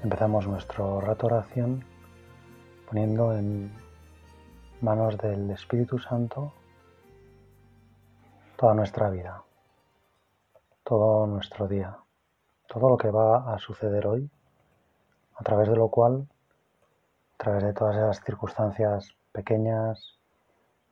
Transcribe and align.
Empezamos 0.00 0.46
nuestro 0.46 1.00
rato 1.00 1.26
oración 1.26 1.84
poniendo 2.86 3.32
en 3.32 3.72
manos 4.80 5.18
del 5.18 5.50
Espíritu 5.50 5.98
Santo 5.98 6.52
toda 8.56 8.74
nuestra 8.74 9.10
vida, 9.10 9.42
todo 10.84 11.26
nuestro 11.26 11.66
día, 11.66 11.96
todo 12.68 12.90
lo 12.90 12.96
que 12.96 13.10
va 13.10 13.52
a 13.52 13.58
suceder 13.58 14.06
hoy, 14.06 14.30
a 15.34 15.42
través 15.42 15.68
de 15.68 15.74
lo 15.74 15.88
cual, 15.88 16.28
a 17.34 17.42
través 17.42 17.64
de 17.64 17.72
todas 17.72 17.96
esas 17.96 18.24
circunstancias 18.24 19.16
pequeñas, 19.32 20.16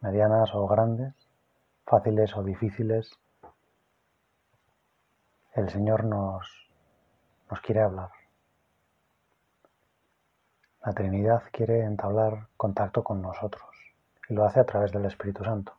medianas 0.01 0.53
o 0.53 0.67
grandes, 0.67 1.15
fáciles 1.84 2.37
o 2.37 2.43
difíciles, 2.43 3.09
el 5.55 5.71
Señor 5.71 6.03
nos, 6.05 6.51
nos 7.49 7.61
quiere 7.61 7.83
hablar. 7.83 8.16
La 10.87 10.92
Trinidad 10.92 11.42
quiere 11.51 11.83
entablar 11.83 12.47
contacto 12.56 13.03
con 13.03 13.20
nosotros 13.20 13.75
y 14.29 14.34
lo 14.34 14.45
hace 14.45 14.61
a 14.61 14.65
través 14.65 14.93
del 14.93 15.05
Espíritu 15.06 15.43
Santo, 15.43 15.73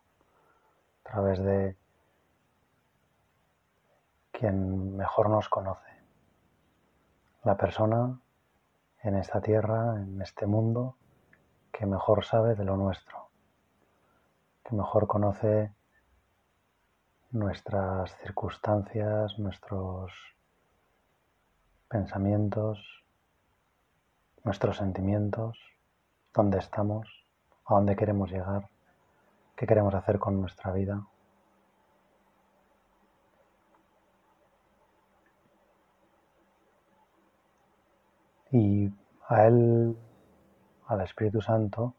a 1.02 1.08
través 1.10 1.38
de 1.38 1.78
quien 4.30 4.98
mejor 4.98 5.30
nos 5.30 5.48
conoce, 5.48 5.90
la 7.42 7.56
persona 7.56 8.20
en 9.02 9.16
esta 9.16 9.40
tierra, 9.40 9.96
en 9.96 10.20
este 10.20 10.44
mundo, 10.44 10.96
que 11.72 11.86
mejor 11.86 12.22
sabe 12.22 12.54
de 12.54 12.66
lo 12.66 12.76
nuestro, 12.76 13.30
que 14.62 14.76
mejor 14.76 15.06
conoce 15.06 15.72
nuestras 17.30 18.14
circunstancias, 18.18 19.38
nuestros 19.38 20.12
pensamientos, 21.88 22.98
nuestros 24.44 24.76
sentimientos, 24.76 25.58
dónde 26.34 26.58
estamos, 26.58 27.08
a 27.64 27.74
dónde 27.74 27.96
queremos 27.96 28.30
llegar, 28.30 28.68
qué 29.56 29.66
queremos 29.66 29.94
hacer 29.94 30.18
con 30.18 30.40
nuestra 30.40 30.72
vida. 30.72 31.06
Y 38.50 38.90
a 39.28 39.46
Él, 39.46 39.96
al 40.86 41.00
Espíritu 41.02 41.42
Santo, 41.42 41.94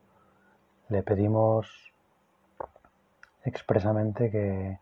le 0.87 1.03
pedimos 1.03 1.93
expresamente 3.43 4.31
que, 4.31 4.79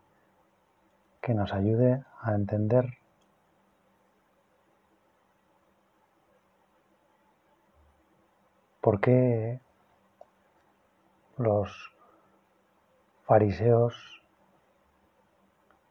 que 1.21 1.33
nos 1.33 1.53
ayude 1.53 2.03
a 2.21 2.33
entender 2.33 2.97
¿Por 8.81 8.99
qué 9.01 9.59
los 11.37 11.93
fariseos 13.25 13.95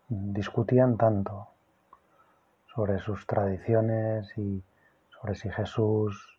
discutían 0.09 0.97
tanto 0.97 1.49
sobre 2.75 2.99
sus 2.99 3.27
tradiciones 3.27 4.37
y 4.39 4.63
sobre 5.11 5.35
si 5.35 5.51
Jesús 5.51 6.39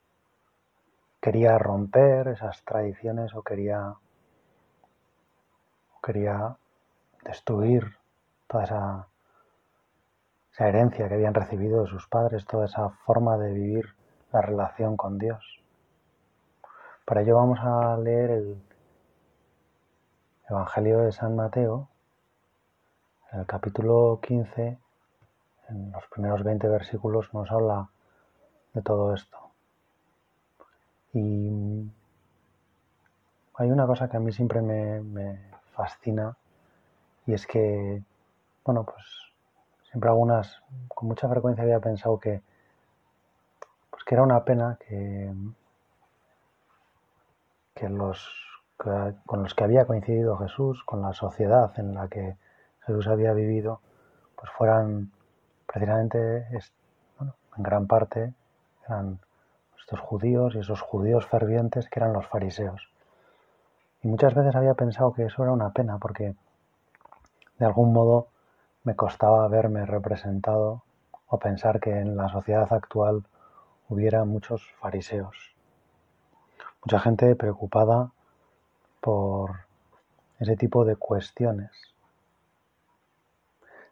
quería 1.19 1.57
romper 1.57 2.29
esas 2.29 2.63
tradiciones 2.63 3.33
o 3.35 3.41
quería, 3.41 3.95
quería 6.01 6.55
destruir 7.23 7.97
toda 8.47 8.63
esa, 8.63 9.07
esa 10.53 10.67
herencia 10.67 11.07
que 11.07 11.15
habían 11.15 11.33
recibido 11.33 11.81
de 11.83 11.89
sus 11.89 12.07
padres, 12.07 12.45
toda 12.45 12.65
esa 12.65 12.89
forma 13.05 13.37
de 13.37 13.53
vivir 13.53 13.95
la 14.31 14.41
relación 14.41 14.95
con 14.95 15.17
Dios. 15.17 15.66
Para 17.07 17.21
ello 17.21 17.37
vamos 17.37 17.57
a 17.61 17.95
leer 17.95 18.31
el 18.31 18.61
Evangelio 20.49 20.99
de 20.99 21.13
San 21.13 21.37
Mateo, 21.37 21.87
en 23.31 23.39
el 23.39 23.45
capítulo 23.45 24.19
15, 24.21 24.77
en 25.69 25.91
los 25.93 26.05
primeros 26.07 26.43
20 26.43 26.67
versículos 26.67 27.33
nos 27.33 27.49
habla 27.49 27.87
de 28.73 28.81
todo 28.81 29.13
esto. 29.13 29.37
Y 31.13 31.89
hay 33.53 33.71
una 33.71 33.87
cosa 33.87 34.09
que 34.09 34.17
a 34.17 34.19
mí 34.19 34.33
siempre 34.33 34.61
me, 34.61 35.39
fascina 35.71 36.35
y 37.25 37.35
es 37.35 37.47
que, 37.47 38.03
bueno, 38.65 38.83
pues 38.83 39.05
siempre 39.89 40.09
algunas, 40.09 40.61
con 40.89 41.07
mucha 41.07 41.29
frecuencia 41.29 41.63
había 41.63 41.79
pensado 41.79 42.19
que, 42.19 42.41
pues 43.91 44.03
que 44.03 44.13
era 44.13 44.23
una 44.23 44.43
pena 44.43 44.77
que 44.85 45.33
que 47.77 47.89
los 47.89 48.47
con 48.77 49.43
los 49.43 49.55
que 49.55 49.63
había 49.63 49.85
coincidido 49.85 50.37
Jesús, 50.37 50.83
con 50.83 51.01
la 51.01 51.13
sociedad 51.13 51.71
en 51.79 51.95
la 51.95 52.07
que 52.07 52.37
Jesús 52.85 53.07
había 53.07 53.33
vivido, 53.33 53.81
pues 54.35 54.51
fueran 54.51 55.11
precisamente, 55.65 56.47
en 57.17 57.63
gran 57.63 57.87
parte, 57.87 58.33
eran 58.87 59.19
estos 59.79 59.99
judíos 59.99 60.53
y 60.55 60.59
esos 60.59 60.81
judíos 60.81 61.25
fervientes 61.25 61.89
que 61.89 61.99
eran 61.99 62.13
los 62.13 62.27
fariseos. 62.27 62.87
Y 64.03 64.07
muchas 64.07 64.35
veces 64.35 64.55
había 64.55 64.75
pensado 64.75 65.11
que 65.13 65.25
eso 65.25 65.41
era 65.43 65.51
una 65.51 65.71
pena 65.71 65.97
porque 65.97 66.35
de 67.57 67.65
algún 67.65 67.93
modo 67.93 68.27
me 68.83 68.95
costaba 68.95 69.47
verme 69.47 69.85
representado 69.85 70.83
o 71.27 71.39
pensar 71.39 71.79
que 71.79 71.99
en 71.99 72.15
la 72.15 72.29
sociedad 72.29 72.71
actual 72.71 73.25
hubiera 73.89 74.23
muchos 74.23 74.69
fariseos 74.79 75.56
mucha 76.87 76.99
gente 76.99 77.35
preocupada 77.35 78.11
por 79.01 79.51
ese 80.39 80.55
tipo 80.55 80.85
de 80.85 80.95
cuestiones. 80.95 81.69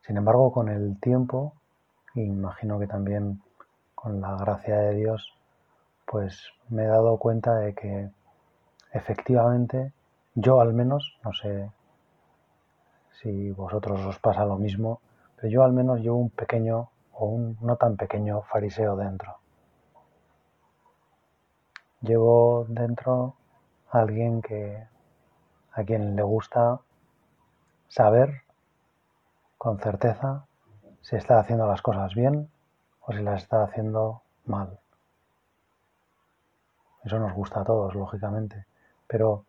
Sin 0.08 0.16
embargo, 0.16 0.54
con 0.54 0.70
el 0.70 0.98
tiempo, 1.02 1.52
imagino 2.14 2.80
que 2.80 2.88
también 2.88 3.42
con 3.96 4.22
la 4.22 4.38
gracia 4.38 4.78
de 4.78 4.96
Dios, 4.96 5.34
pues 6.06 6.42
me 6.70 6.84
he 6.84 6.88
dado 6.88 7.18
cuenta 7.18 7.56
de 7.56 7.74
que 7.74 8.12
efectivamente 8.94 9.92
yo 10.34 10.62
al 10.62 10.72
menos, 10.72 11.18
no 11.22 11.34
sé 11.34 11.70
si 13.22 13.52
vosotros 13.52 14.00
os 14.06 14.20
pasa 14.20 14.46
lo 14.46 14.56
mismo, 14.56 15.02
pero 15.36 15.50
yo 15.50 15.66
al 15.66 15.74
menos 15.74 16.00
llevo 16.00 16.16
un 16.16 16.30
pequeño 16.30 16.88
o 17.12 17.26
un 17.26 17.58
no 17.60 17.76
tan 17.76 17.98
pequeño 17.98 18.42
fariseo 18.44 18.96
dentro. 18.96 19.45
Llevo 22.06 22.68
dentro 22.70 23.34
a 23.90 24.00
alguien 24.02 24.40
que 24.40 24.88
a 25.72 25.84
quien 25.84 26.16
le 26.16 26.22
gusta 26.22 26.80
saber 27.88 28.44
con 29.58 29.80
certeza 29.80 30.46
si 31.02 31.16
está 31.16 31.40
haciendo 31.40 31.66
las 31.66 31.82
cosas 31.82 32.14
bien 32.14 32.48
o 33.02 33.12
si 33.12 33.24
las 33.24 33.42
está 33.42 33.64
haciendo 33.64 34.22
mal. 34.46 34.78
Eso 37.04 37.18
nos 37.18 37.34
gusta 37.34 37.62
a 37.62 37.64
todos, 37.64 37.96
lógicamente, 37.96 38.68
pero 39.08 39.44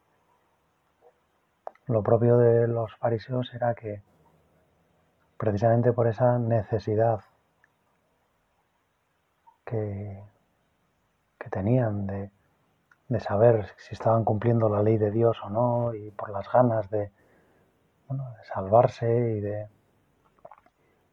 lo 1.89 2.03
propio 2.03 2.39
de 2.39 2.69
los 2.69 2.97
fariseos 2.97 3.53
era 3.53 3.75
que 3.75 4.03
precisamente 5.37 5.93
por 5.93 6.07
esa 6.07 6.39
necesidad 6.39 7.21
que, 9.67 10.23
que 11.39 11.51
tenían 11.51 12.07
de 12.07 12.31
de 13.09 13.21
saber 13.21 13.69
si 13.77 13.95
estaban 13.95 14.25
cumpliendo 14.25 14.69
la 14.69 14.83
ley 14.83 14.99
de 14.99 15.11
Dios 15.11 15.39
o 15.45 15.51
no 15.51 15.95
y 15.95 16.11
por 16.11 16.31
las 16.31 16.51
ganas 16.51 16.91
de, 16.91 17.13
salvarse 18.55 19.09
y 19.09 19.41
de 19.41 19.69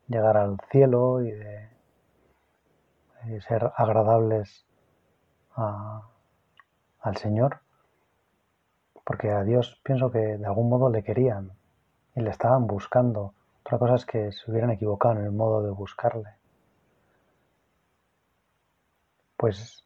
llegar 0.08 0.38
al 0.38 0.58
cielo 0.72 1.22
y 1.22 1.32
de, 1.32 1.70
ser 3.48 3.72
agradables 3.78 4.66
al 5.56 7.18
Señor, 7.18 7.62
porque 9.06 9.32
a 9.32 9.44
Dios 9.44 9.80
pienso 9.84 10.12
que 10.12 10.38
de 10.38 10.46
algún 10.46 10.70
modo 10.70 10.90
le 10.90 11.04
querían 11.04 11.52
y 12.16 12.22
le 12.22 12.30
estaban 12.32 12.68
buscando. 12.68 13.34
Otra 13.62 13.78
cosa 13.78 13.96
es 13.96 14.06
que 14.06 14.32
se 14.32 14.52
hubieran 14.52 14.72
equivocado 14.72 15.20
en 15.20 15.26
el 15.26 15.32
modo 15.32 15.64
de 15.64 15.72
buscarle. 15.72 16.32
Pues 19.38 19.86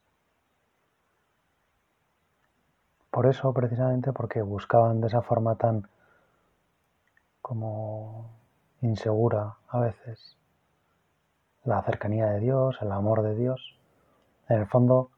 por 3.17 3.25
eso, 3.25 3.51
precisamente, 3.51 4.13
porque 4.13 4.43
buscaban 4.43 5.01
de 5.01 5.07
esa 5.07 5.23
forma 5.23 5.55
tan 5.55 5.89
como 7.41 8.29
insegura 8.81 9.55
a 9.69 9.79
veces 9.79 10.37
la 11.63 11.81
cercanía 11.81 12.27
de 12.27 12.41
Dios, 12.41 12.77
el 12.79 12.91
amor 12.91 13.23
de 13.23 13.33
Dios, 13.33 13.75
en 14.49 14.59
el 14.59 14.67
fondo 14.67 15.09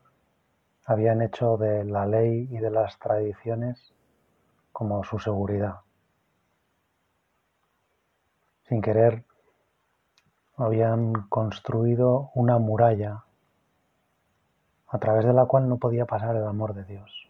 habían 0.85 1.21
hecho 1.21 1.57
de 1.57 1.83
la 1.83 2.05
ley 2.05 2.47
y 2.49 2.59
de 2.59 2.71
las 2.71 2.97
tradiciones 2.99 3.93
como 4.71 5.03
su 5.03 5.19
seguridad. 5.19 5.81
Sin 8.63 8.81
querer 8.81 9.25
habían 10.55 11.11
construido 11.27 12.31
una 12.33 12.59
muralla 12.59 13.25
a 14.87 14.97
través 14.99 15.25
de 15.25 15.33
la 15.33 15.47
cual 15.47 15.67
no 15.67 15.75
podía 15.75 16.05
pasar 16.05 16.37
el 16.37 16.45
amor 16.45 16.73
de 16.73 16.85
Dios. 16.85 17.28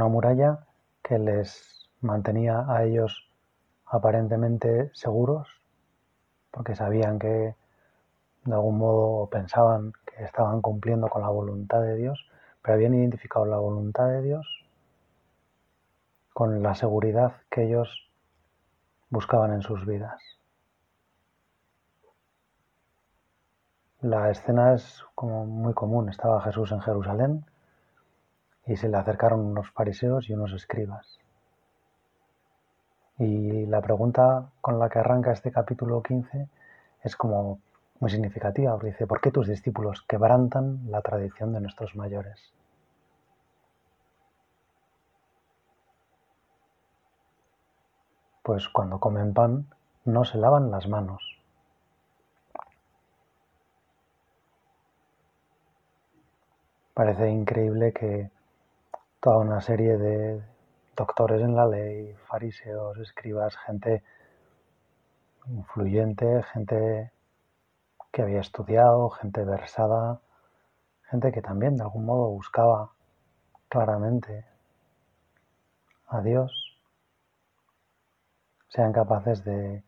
Una 0.00 0.08
muralla 0.08 0.66
que 1.02 1.18
les 1.18 1.90
mantenía 2.00 2.64
a 2.66 2.84
ellos 2.84 3.28
aparentemente 3.84 4.90
seguros, 4.94 5.46
porque 6.50 6.74
sabían 6.74 7.18
que 7.18 7.54
de 8.46 8.54
algún 8.54 8.78
modo 8.78 9.28
pensaban 9.28 9.92
que 10.06 10.24
estaban 10.24 10.62
cumpliendo 10.62 11.08
con 11.08 11.20
la 11.20 11.28
voluntad 11.28 11.82
de 11.82 11.96
Dios, 11.96 12.26
pero 12.62 12.76
habían 12.76 12.94
identificado 12.94 13.44
la 13.44 13.58
voluntad 13.58 14.06
de 14.06 14.22
Dios 14.22 14.46
con 16.32 16.62
la 16.62 16.74
seguridad 16.74 17.34
que 17.50 17.64
ellos 17.64 18.10
buscaban 19.10 19.52
en 19.52 19.60
sus 19.60 19.84
vidas. 19.84 20.18
La 24.00 24.30
escena 24.30 24.72
es 24.72 25.04
como 25.14 25.44
muy 25.44 25.74
común. 25.74 26.08
Estaba 26.08 26.40
Jesús 26.40 26.72
en 26.72 26.80
Jerusalén 26.80 27.44
y 28.70 28.76
se 28.76 28.88
le 28.88 28.96
acercaron 28.98 29.40
unos 29.40 29.68
fariseos 29.72 30.30
y 30.30 30.32
unos 30.32 30.52
escribas. 30.52 31.18
Y 33.18 33.66
la 33.66 33.80
pregunta 33.80 34.52
con 34.60 34.78
la 34.78 34.88
que 34.88 35.00
arranca 35.00 35.32
este 35.32 35.50
capítulo 35.50 36.00
15 36.04 36.48
es 37.02 37.16
como 37.16 37.58
muy 37.98 38.12
significativa, 38.12 38.78
dice, 38.80 39.08
¿por 39.08 39.20
qué 39.20 39.32
tus 39.32 39.48
discípulos 39.48 40.02
quebrantan 40.02 40.88
la 40.88 41.02
tradición 41.02 41.52
de 41.52 41.60
nuestros 41.60 41.96
mayores? 41.96 42.38
Pues 48.44 48.68
cuando 48.68 49.00
comen 49.00 49.34
pan 49.34 49.66
no 50.04 50.24
se 50.24 50.38
lavan 50.38 50.70
las 50.70 50.86
manos. 50.86 51.40
Parece 56.94 57.28
increíble 57.30 57.92
que 57.92 58.30
toda 59.20 59.36
una 59.36 59.60
serie 59.60 59.98
de 59.98 60.42
doctores 60.96 61.42
en 61.42 61.54
la 61.54 61.66
ley, 61.66 62.14
fariseos, 62.26 62.98
escribas, 62.98 63.54
gente 63.66 64.02
influyente, 65.46 66.42
gente 66.54 67.12
que 68.10 68.22
había 68.22 68.40
estudiado, 68.40 69.10
gente 69.10 69.44
versada, 69.44 70.22
gente 71.10 71.32
que 71.32 71.42
también 71.42 71.76
de 71.76 71.82
algún 71.82 72.06
modo 72.06 72.30
buscaba 72.30 72.92
claramente 73.68 74.46
a 76.08 76.22
Dios, 76.22 76.78
sean 78.68 78.92
capaces 78.92 79.44
de, 79.44 79.82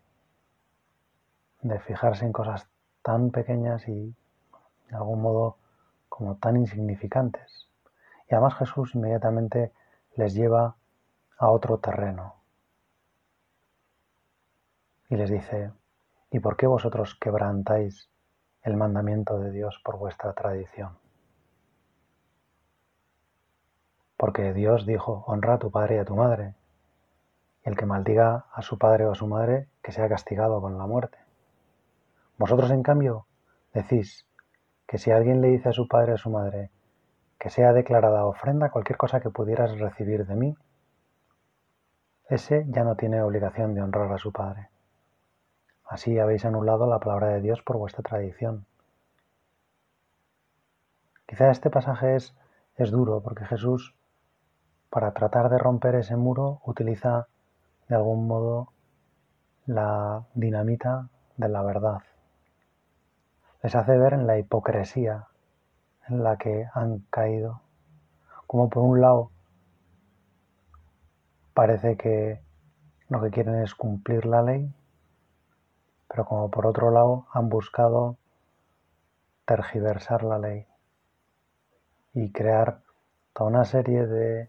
de 1.63 1.81
fijarse 1.81 2.27
en 2.27 2.33
cosas 2.33 2.69
tan 3.03 3.31
pequeñas 3.31 3.89
y 3.89 4.15
de 4.91 4.97
algún 4.97 5.23
modo 5.23 5.57
como 6.11 6.37
tan 6.37 6.57
insignificantes. 6.57 7.72
Además 8.35 8.55
Jesús 8.55 8.95
inmediatamente 8.95 9.73
les 10.17 10.35
lleva 10.35 10.77
a 11.39 11.51
otro 11.51 11.79
terreno. 11.79 12.35
Y 15.09 15.17
les 15.17 15.31
dice, 15.31 15.71
¿y 16.31 16.39
por 16.41 16.57
qué 16.57 16.67
vosotros 16.67 17.15
quebrantáis 17.15 18.09
el 18.63 18.77
mandamiento 18.77 19.39
de 19.39 19.51
Dios 19.51 19.81
por 19.85 19.99
vuestra 19.99 20.33
tradición? 20.33 20.97
Porque 24.17 24.53
Dios 24.55 24.87
dijo, 24.87 25.25
honra 25.27 25.55
a 25.55 25.59
tu 25.59 25.71
padre 25.71 25.97
y 25.97 25.99
a 25.99 26.05
tu 26.05 26.17
madre, 26.17 26.55
y 27.65 27.69
el 27.69 27.77
que 27.77 27.87
maldiga 27.87 28.47
a 28.53 28.63
su 28.63 28.79
padre 28.79 29.05
o 29.05 29.13
a 29.13 29.15
su 29.15 29.27
madre, 29.27 29.69
que 29.83 29.93
sea 29.93 30.09
castigado 30.09 30.61
con 30.61 30.79
la 30.79 30.87
muerte. 30.87 31.19
Vosotros, 32.39 32.71
en 32.71 32.83
cambio, 32.83 33.27
decís, 33.75 34.27
que 34.87 34.97
si 34.97 35.11
alguien 35.11 35.41
le 35.41 35.49
dice 35.49 35.69
a 35.69 35.73
su 35.73 35.87
padre 35.87 36.13
o 36.13 36.15
a 36.15 36.19
su 36.19 36.31
madre 36.31 36.71
que 37.43 37.51
sea 37.51 37.73
declarada 37.73 38.25
ofrenda 38.25 38.71
cualquier 38.71 38.97
cosa 38.97 39.19
que 39.19 39.29
pudieras 39.29 39.77
recibir 39.81 40.27
de 40.27 40.37
mí, 40.37 40.57
ese 42.29 42.65
ya 42.69 42.85
no 42.85 42.95
tiene 42.95 43.21
obligación 43.21 43.75
de 43.75 43.83
honrar 43.83 44.13
a 44.13 44.19
su 44.19 44.31
padre. 44.31 44.69
Así 45.85 46.21
habéis 46.21 46.45
anulado 46.45 46.87
la 46.87 47.01
palabra 47.01 47.31
de 47.31 47.41
Dios 47.41 47.61
por 47.61 47.79
vuestra 47.79 48.05
tradición. 48.05 48.65
Quizá 51.27 51.51
este 51.51 51.69
pasaje 51.69 52.15
es, 52.15 52.33
es 52.77 52.93
duro 52.93 53.21
porque 53.25 53.45
Jesús, 53.45 53.97
para 54.89 55.11
tratar 55.11 55.51
de 55.51 55.59
romper 55.59 55.97
ese 55.97 56.15
muro, 56.15 56.61
utiliza 56.65 57.27
de 57.89 57.97
algún 57.97 58.29
modo 58.29 58.73
la 59.67 60.23
dinamita 60.35 61.09
de 61.37 61.49
la 61.49 61.63
verdad 61.63 62.03
les 63.63 63.77
hace 63.77 63.97
ver 63.97 64.13
en 64.13 64.27
la 64.27 64.39
hipocresía 64.39 65.29
en 66.09 66.23
la 66.23 66.37
que 66.37 66.69
han 66.75 67.01
caído. 67.11 67.61
Como 68.47 68.69
por 68.69 68.83
un 68.83 69.01
lado 69.01 69.31
parece 71.55 71.97
que 71.97 72.41
lo 73.09 73.21
que 73.23 73.31
quieren 73.31 73.63
es 73.63 73.75
cumplir 73.75 74.27
la 74.27 74.43
ley, 74.43 74.73
pero 76.09 76.25
como 76.25 76.51
por 76.51 76.67
otro 76.67 76.91
lado 76.91 77.27
han 77.33 77.49
buscado 77.49 78.17
tergiversar 79.45 80.23
la 80.23 80.39
ley 80.39 80.67
y 82.15 82.31
crear 82.31 82.81
toda 83.33 83.51
una 83.51 83.65
serie 83.65 84.07
de 84.07 84.49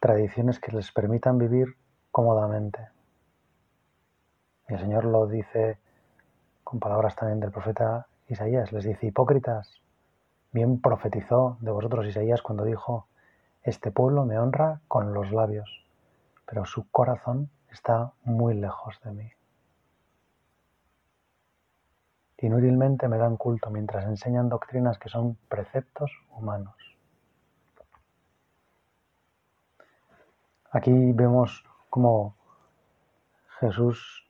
tradiciones 0.00 0.60
que 0.60 0.72
les 0.72 0.92
permitan 0.92 1.38
vivir 1.38 1.76
cómodamente. 2.10 2.88
Y 4.68 4.74
el 4.74 4.80
Señor 4.80 5.04
lo 5.04 5.26
dice 5.26 5.78
con 6.62 6.78
palabras 6.78 7.16
también 7.16 7.40
del 7.40 7.50
profeta 7.50 8.06
Isaías 8.28 8.72
les 8.72 8.84
dice, 8.84 9.06
hipócritas, 9.06 9.80
bien 10.52 10.80
profetizó 10.80 11.58
de 11.60 11.70
vosotros 11.70 12.06
Isaías 12.06 12.42
cuando 12.42 12.64
dijo, 12.64 13.06
este 13.62 13.90
pueblo 13.90 14.24
me 14.24 14.38
honra 14.38 14.80
con 14.88 15.12
los 15.12 15.30
labios, 15.30 15.84
pero 16.46 16.64
su 16.64 16.90
corazón 16.90 17.50
está 17.70 18.12
muy 18.24 18.54
lejos 18.54 18.98
de 19.04 19.12
mí. 19.12 19.32
Inútilmente 22.38 23.08
me 23.08 23.18
dan 23.18 23.36
culto 23.36 23.68
mientras 23.68 24.04
enseñan 24.04 24.48
doctrinas 24.48 24.98
que 24.98 25.08
son 25.08 25.36
preceptos 25.48 26.12
humanos. 26.30 26.76
Aquí 30.70 31.12
vemos 31.12 31.64
cómo 31.90 32.36
Jesús 33.58 34.28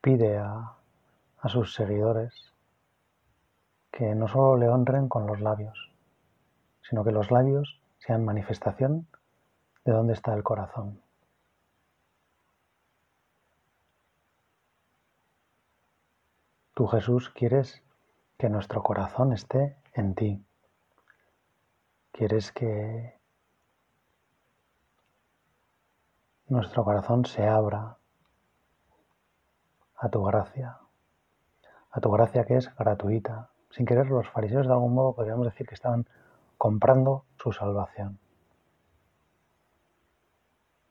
pide 0.00 0.38
a, 0.38 0.74
a 1.40 1.48
sus 1.48 1.74
seguidores 1.74 2.54
que 3.98 4.14
no 4.14 4.28
solo 4.28 4.56
le 4.56 4.68
honren 4.68 5.08
con 5.08 5.26
los 5.26 5.40
labios, 5.40 5.90
sino 6.88 7.02
que 7.02 7.10
los 7.10 7.32
labios 7.32 7.80
sean 7.98 8.24
manifestación 8.24 9.08
de 9.84 9.90
dónde 9.90 10.12
está 10.12 10.34
el 10.34 10.44
corazón. 10.44 11.02
Tú 16.74 16.86
Jesús 16.86 17.30
quieres 17.30 17.82
que 18.36 18.48
nuestro 18.48 18.84
corazón 18.84 19.32
esté 19.32 19.76
en 19.94 20.14
ti. 20.14 20.46
Quieres 22.12 22.52
que 22.52 23.18
nuestro 26.46 26.84
corazón 26.84 27.26
se 27.26 27.48
abra 27.48 27.96
a 29.96 30.08
tu 30.08 30.22
gracia, 30.22 30.78
a 31.90 32.00
tu 32.00 32.12
gracia 32.12 32.44
que 32.44 32.58
es 32.58 32.72
gratuita, 32.76 33.50
sin 33.70 33.86
querer, 33.86 34.08
los 34.08 34.28
fariseos 34.28 34.66
de 34.66 34.72
algún 34.72 34.94
modo 34.94 35.14
podríamos 35.14 35.46
decir 35.46 35.66
que 35.66 35.74
estaban 35.74 36.06
comprando 36.56 37.24
su 37.36 37.52
salvación. 37.52 38.18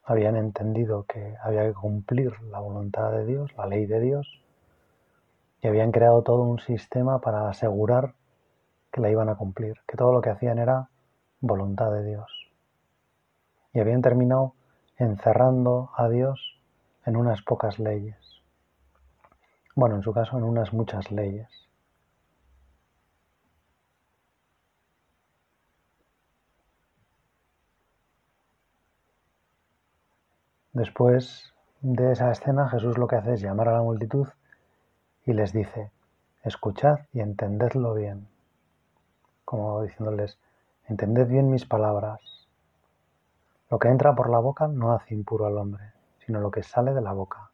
Habían 0.03 0.37
entendido 0.37 1.03
que 1.03 1.35
había 1.43 1.63
que 1.65 1.73
cumplir 1.73 2.39
la 2.43 2.59
voluntad 2.59 3.11
de 3.11 3.25
Dios, 3.25 3.51
la 3.57 3.65
ley 3.65 3.85
de 3.85 3.99
Dios, 3.99 4.41
y 5.61 5.67
habían 5.67 5.91
creado 5.91 6.21
todo 6.21 6.43
un 6.43 6.59
sistema 6.59 7.19
para 7.19 7.49
asegurar 7.49 8.13
que 8.91 9.01
la 9.01 9.09
iban 9.09 9.27
a 9.27 9.35
cumplir, 9.35 9.81
que 9.85 9.97
todo 9.97 10.13
lo 10.13 10.21
que 10.21 10.29
hacían 10.29 10.59
era 10.59 10.89
voluntad 11.41 11.91
de 11.91 12.03
Dios. 12.05 12.31
Y 13.73 13.79
habían 13.79 14.01
terminado 14.01 14.53
encerrando 14.97 15.91
a 15.95 16.07
Dios 16.07 16.59
en 17.05 17.17
unas 17.17 17.41
pocas 17.41 17.79
leyes. 17.79 18.41
Bueno, 19.75 19.95
en 19.95 20.03
su 20.03 20.13
caso, 20.13 20.37
en 20.37 20.43
unas 20.43 20.73
muchas 20.73 21.11
leyes. 21.11 21.66
Después 30.77 31.55
de 31.81 32.11
esa 32.11 32.31
escena, 32.31 32.69
Jesús 32.69 32.99
lo 32.99 33.07
que 33.07 33.15
hace 33.15 33.33
es 33.33 33.41
llamar 33.41 33.69
a 33.69 33.73
la 33.73 33.81
multitud 33.81 34.27
y 35.25 35.33
les 35.33 35.51
dice, 35.51 35.91
escuchad 36.43 36.99
y 37.11 37.19
entendedlo 37.19 37.95
bien, 37.95 38.27
como 39.43 39.81
diciéndoles, 39.81 40.37
entended 40.87 41.27
bien 41.27 41.49
mis 41.49 41.65
palabras. 41.65 42.21
Lo 43.71 43.79
que 43.79 43.87
entra 43.87 44.13
por 44.13 44.29
la 44.29 44.37
boca 44.37 44.67
no 44.67 44.93
hace 44.93 45.15
impuro 45.15 45.47
al 45.47 45.57
hombre, 45.57 45.93
sino 46.25 46.39
lo 46.39 46.51
que 46.51 46.61
sale 46.61 46.93
de 46.93 47.01
la 47.01 47.11
boca. 47.11 47.49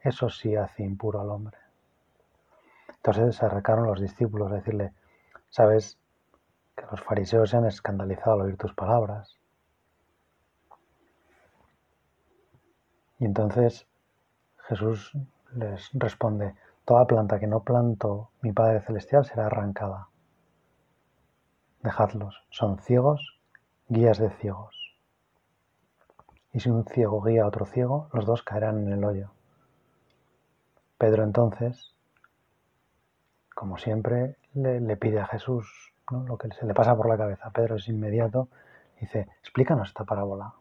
Eso 0.00 0.28
sí 0.28 0.56
hace 0.56 0.82
impuro 0.82 1.20
al 1.20 1.30
hombre. 1.30 1.58
Entonces 2.88 3.36
se 3.36 3.46
arrecaron 3.46 3.86
los 3.86 4.00
discípulos 4.00 4.50
a 4.50 4.56
decirle, 4.56 4.92
sabes 5.50 5.98
que 6.76 6.84
los 6.90 7.00
fariseos 7.00 7.50
se 7.50 7.58
han 7.58 7.66
escandalizado 7.66 8.32
al 8.32 8.40
oír 8.42 8.56
tus 8.56 8.74
palabras. 8.74 9.38
Y 13.18 13.24
entonces 13.24 13.86
Jesús 14.68 15.12
les 15.54 15.90
responde, 15.94 16.54
toda 16.84 17.06
planta 17.06 17.38
que 17.38 17.46
no 17.46 17.60
plantó 17.60 18.30
mi 18.42 18.52
Padre 18.52 18.80
Celestial 18.80 19.24
será 19.24 19.46
arrancada. 19.46 20.08
Dejadlos, 21.82 22.44
son 22.50 22.78
ciegos, 22.78 23.40
guías 23.88 24.18
de 24.18 24.30
ciegos. 24.30 24.96
Y 26.52 26.60
si 26.60 26.70
un 26.70 26.84
ciego 26.84 27.22
guía 27.22 27.44
a 27.44 27.48
otro 27.48 27.66
ciego, 27.66 28.08
los 28.12 28.26
dos 28.26 28.42
caerán 28.42 28.86
en 28.86 28.92
el 28.92 29.04
hoyo. 29.04 29.30
Pedro 30.98 31.22
entonces, 31.22 31.94
como 33.54 33.78
siempre, 33.78 34.36
le, 34.54 34.96
pide 34.96 35.20
a 35.20 35.26
Jesús 35.26 35.92
lo 36.10 36.38
que 36.38 36.48
se 36.52 36.66
le 36.66 36.74
pasa 36.74 36.96
por 36.96 37.08
la 37.08 37.16
cabeza. 37.16 37.50
Pedro 37.50 37.76
es 37.76 37.88
inmediato, 37.88 38.48
dice, 39.00 39.28
explícanos 39.40 39.88
esta 39.88 40.04
parábola. 40.04 40.54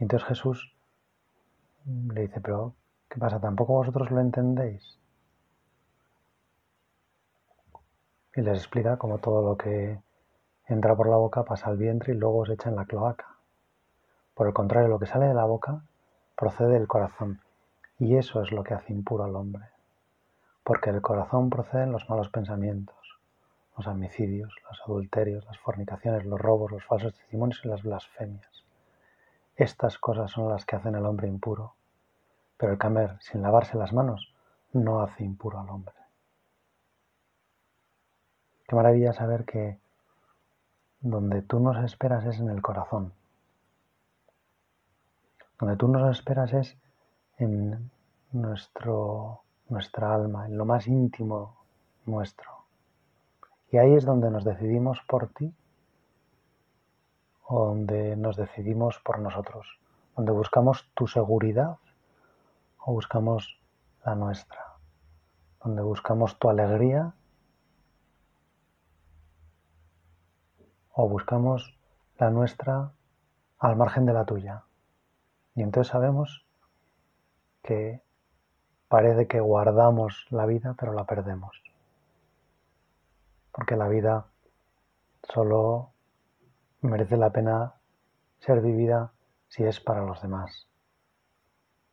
Y 0.00 0.04
entonces 0.04 0.28
Jesús 0.28 0.74
le 1.84 2.22
dice, 2.22 2.40
pero 2.40 2.74
¿qué 3.08 3.20
pasa? 3.20 3.38
¿Tampoco 3.38 3.74
vosotros 3.74 4.10
lo 4.10 4.20
entendéis? 4.20 4.98
Y 8.34 8.40
les 8.40 8.58
explica 8.58 8.96
cómo 8.96 9.18
todo 9.18 9.42
lo 9.42 9.58
que 9.58 10.00
entra 10.66 10.96
por 10.96 11.08
la 11.08 11.16
boca 11.16 11.44
pasa 11.44 11.68
al 11.68 11.76
vientre 11.76 12.14
y 12.14 12.16
luego 12.16 12.46
se 12.46 12.54
echa 12.54 12.70
en 12.70 12.76
la 12.76 12.86
cloaca. 12.86 13.36
Por 14.34 14.46
el 14.46 14.54
contrario, 14.54 14.88
lo 14.88 14.98
que 14.98 15.04
sale 15.04 15.26
de 15.26 15.34
la 15.34 15.44
boca 15.44 15.82
procede 16.34 16.70
del 16.70 16.88
corazón. 16.88 17.42
Y 17.98 18.16
eso 18.16 18.42
es 18.42 18.52
lo 18.52 18.64
que 18.64 18.72
hace 18.72 18.94
impuro 18.94 19.24
al 19.24 19.36
hombre. 19.36 19.66
Porque 20.64 20.92
del 20.92 21.02
corazón 21.02 21.50
proceden 21.50 21.92
los 21.92 22.08
malos 22.08 22.30
pensamientos, 22.30 22.96
los 23.76 23.86
homicidios, 23.86 24.54
los 24.66 24.80
adulterios, 24.80 25.44
las 25.44 25.58
fornicaciones, 25.58 26.24
los 26.24 26.40
robos, 26.40 26.70
los 26.70 26.84
falsos 26.86 27.12
testimonios 27.12 27.60
y 27.64 27.68
las 27.68 27.82
blasfemias. 27.82 28.69
Estas 29.60 29.98
cosas 29.98 30.30
son 30.30 30.48
las 30.48 30.64
que 30.64 30.76
hacen 30.76 30.96
al 30.96 31.04
hombre 31.04 31.28
impuro, 31.28 31.74
pero 32.56 32.72
el 32.72 32.78
comer 32.78 33.18
sin 33.20 33.42
lavarse 33.42 33.76
las 33.76 33.92
manos 33.92 34.32
no 34.72 35.02
hace 35.02 35.22
impuro 35.22 35.60
al 35.60 35.68
hombre. 35.68 35.94
Qué 38.66 38.74
maravilla 38.74 39.12
saber 39.12 39.44
que 39.44 39.78
donde 41.02 41.42
tú 41.42 41.60
nos 41.60 41.76
esperas 41.84 42.24
es 42.24 42.40
en 42.40 42.48
el 42.48 42.62
corazón. 42.62 43.12
Donde 45.58 45.76
tú 45.76 45.88
nos 45.88 46.10
esperas 46.10 46.54
es 46.54 46.78
en 47.36 47.90
nuestro, 48.32 49.42
nuestra 49.68 50.14
alma, 50.14 50.46
en 50.46 50.56
lo 50.56 50.64
más 50.64 50.86
íntimo 50.86 51.54
nuestro. 52.06 52.50
Y 53.70 53.76
ahí 53.76 53.92
es 53.92 54.06
donde 54.06 54.30
nos 54.30 54.42
decidimos 54.42 55.02
por 55.06 55.28
ti 55.28 55.52
donde 57.50 58.16
nos 58.16 58.36
decidimos 58.36 58.98
por 59.00 59.18
nosotros, 59.18 59.78
donde 60.16 60.32
buscamos 60.32 60.88
tu 60.94 61.06
seguridad 61.06 61.78
o 62.78 62.92
buscamos 62.92 63.58
la 64.04 64.14
nuestra, 64.14 64.74
donde 65.62 65.82
buscamos 65.82 66.38
tu 66.38 66.48
alegría 66.48 67.12
o 70.92 71.08
buscamos 71.08 71.76
la 72.18 72.30
nuestra 72.30 72.92
al 73.58 73.76
margen 73.76 74.06
de 74.06 74.12
la 74.12 74.24
tuya. 74.24 74.62
Y 75.54 75.62
entonces 75.62 75.90
sabemos 75.90 76.44
que 77.62 78.00
parece 78.88 79.26
que 79.26 79.40
guardamos 79.40 80.26
la 80.30 80.46
vida, 80.46 80.74
pero 80.78 80.92
la 80.92 81.04
perdemos. 81.04 81.62
Porque 83.52 83.76
la 83.76 83.88
vida 83.88 84.26
solo 85.22 85.90
merece 86.82 87.16
la 87.16 87.30
pena 87.30 87.74
ser 88.38 88.60
vivida 88.60 89.12
si 89.48 89.64
es 89.64 89.80
para 89.80 90.02
los 90.04 90.20
demás. 90.22 90.66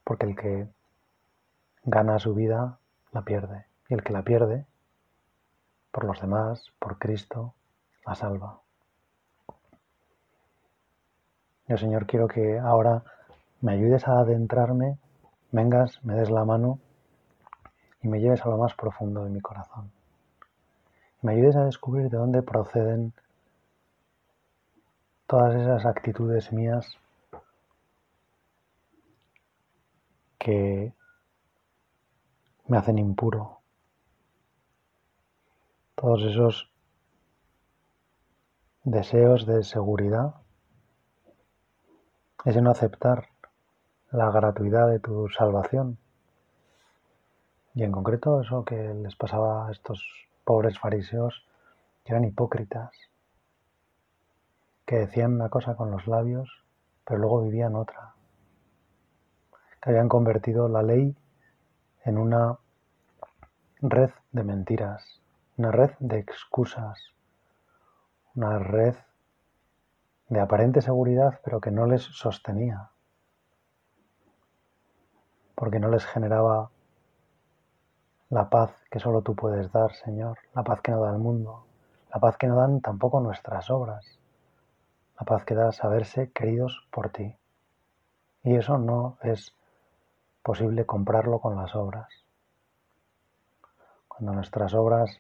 Porque 0.04 0.26
el 0.26 0.36
que 0.36 0.68
gana 1.84 2.20
su 2.20 2.34
vida 2.34 2.80
la 3.12 3.24
pierde. 3.24 3.66
Y 3.90 3.94
el 3.94 4.04
que 4.04 4.14
la 4.14 4.24
pierde, 4.24 4.66
por 5.92 6.06
los 6.06 6.20
demás, 6.22 6.72
por 6.80 6.98
Cristo, 6.98 7.54
la 8.06 8.16
salva. 8.16 8.60
Yo, 11.68 11.78
Señor, 11.78 12.06
quiero 12.06 12.28
que 12.28 12.60
ahora 12.60 13.04
me 13.62 13.74
ayudes 13.74 14.08
a 14.08 14.20
adentrarme, 14.20 14.98
vengas, 15.52 16.04
me 16.04 16.16
des 16.16 16.30
la 16.30 16.46
mano 16.46 16.80
y 18.02 18.08
me 18.08 18.20
lleves 18.20 18.46
a 18.46 18.50
lo 18.50 18.58
más 18.58 18.74
profundo 18.76 19.24
de 19.24 19.30
mi 19.30 19.42
corazón. 19.42 19.92
Me 21.22 21.34
ayudes 21.34 21.56
a 21.56 21.66
descubrir 21.66 22.10
de 22.10 22.18
dónde 22.18 22.42
proceden 22.42 23.14
todas 25.28 25.56
esas 25.56 25.86
actitudes 25.86 26.54
mías 26.54 26.98
que 30.40 30.94
me 32.68 32.78
hacen 32.78 32.98
impuro, 32.98 33.60
todos 35.96 36.24
esos 36.24 36.72
deseos 38.86 39.46
de 39.46 39.64
seguridad, 39.64 40.36
ese 42.46 42.62
no 42.62 42.72
aceptar 42.72 43.28
la 44.12 44.32
gratuidad 44.32 44.88
de 44.88 45.00
tu 45.00 45.28
salvación. 45.28 45.98
Y 47.76 47.84
en 47.84 47.92
concreto 47.92 48.40
eso 48.42 48.64
que 48.64 48.94
les 48.94 49.16
pasaba 49.18 49.68
a 49.68 49.72
estos 49.72 50.02
pobres 50.46 50.80
fariseos 50.80 51.46
que 52.06 52.14
eran 52.14 52.24
hipócritas, 52.24 52.92
que 54.88 54.96
decían 54.96 55.34
una 55.34 55.50
cosa 55.50 55.76
con 55.76 55.92
los 55.92 56.08
labios, 56.08 56.64
pero 57.06 57.20
luego 57.20 57.42
vivían 57.42 57.76
otra, 57.76 58.14
que 59.82 59.90
habían 59.90 60.08
convertido 60.08 60.70
la 60.70 60.82
ley 60.82 61.14
en 62.06 62.18
una 62.18 62.58
red 63.82 64.12
de 64.32 64.44
mentiras, 64.46 65.22
una 65.58 65.72
red 65.72 65.92
de 66.00 66.20
excusas, 66.20 67.14
una 68.34 68.60
red 68.60 68.96
de 70.30 70.40
aparente 70.40 70.82
seguridad, 70.82 71.42
pero 71.44 71.60
que 71.60 71.70
no 71.70 71.86
les 71.86 72.04
sostenía, 72.04 72.90
porque 75.54 75.82
no 75.82 75.90
les 75.90 76.06
generaba 76.06 76.70
la 78.30 78.50
paz 78.50 78.72
que 78.90 79.00
solo 79.00 79.22
tú 79.22 79.36
puedes 79.36 79.70
dar, 79.74 79.92
Señor, 79.96 80.38
la 80.56 80.64
paz 80.64 80.80
que 80.80 80.94
no 80.94 81.02
da 81.02 81.12
el 81.12 81.20
mundo, 81.20 81.66
la 82.14 82.22
paz 82.22 82.38
que 82.38 82.48
no 82.48 82.56
dan 82.56 82.80
tampoco 82.80 83.20
nuestras 83.20 83.70
obras 83.70 84.17
la 85.20 85.26
paz 85.26 85.46
que 85.46 85.56
da 85.56 85.72
saberse 85.72 86.32
queridos 86.32 86.88
por 86.92 87.10
ti. 87.10 87.36
Y 88.44 88.56
eso 88.56 88.78
no 88.78 89.18
es 89.24 89.54
posible 90.44 90.86
comprarlo 90.86 91.40
con 91.40 91.56
las 91.56 91.76
obras. 91.76 92.08
Cuando 94.08 94.34
nuestras 94.34 94.74
obras 94.74 95.20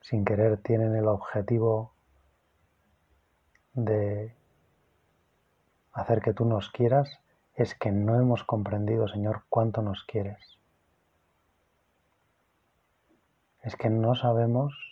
sin 0.00 0.24
querer 0.24 0.58
tienen 0.58 0.96
el 0.96 1.06
objetivo 1.06 1.92
de 3.74 4.34
hacer 5.92 6.20
que 6.20 6.34
tú 6.34 6.44
nos 6.44 6.70
quieras, 6.70 7.20
es 7.54 7.74
que 7.74 7.92
no 7.92 8.18
hemos 8.18 8.44
comprendido, 8.44 9.08
Señor, 9.08 9.44
cuánto 9.48 9.82
nos 9.82 10.04
quieres. 10.04 10.58
Es 13.60 13.76
que 13.76 13.90
no 13.90 14.14
sabemos 14.14 14.91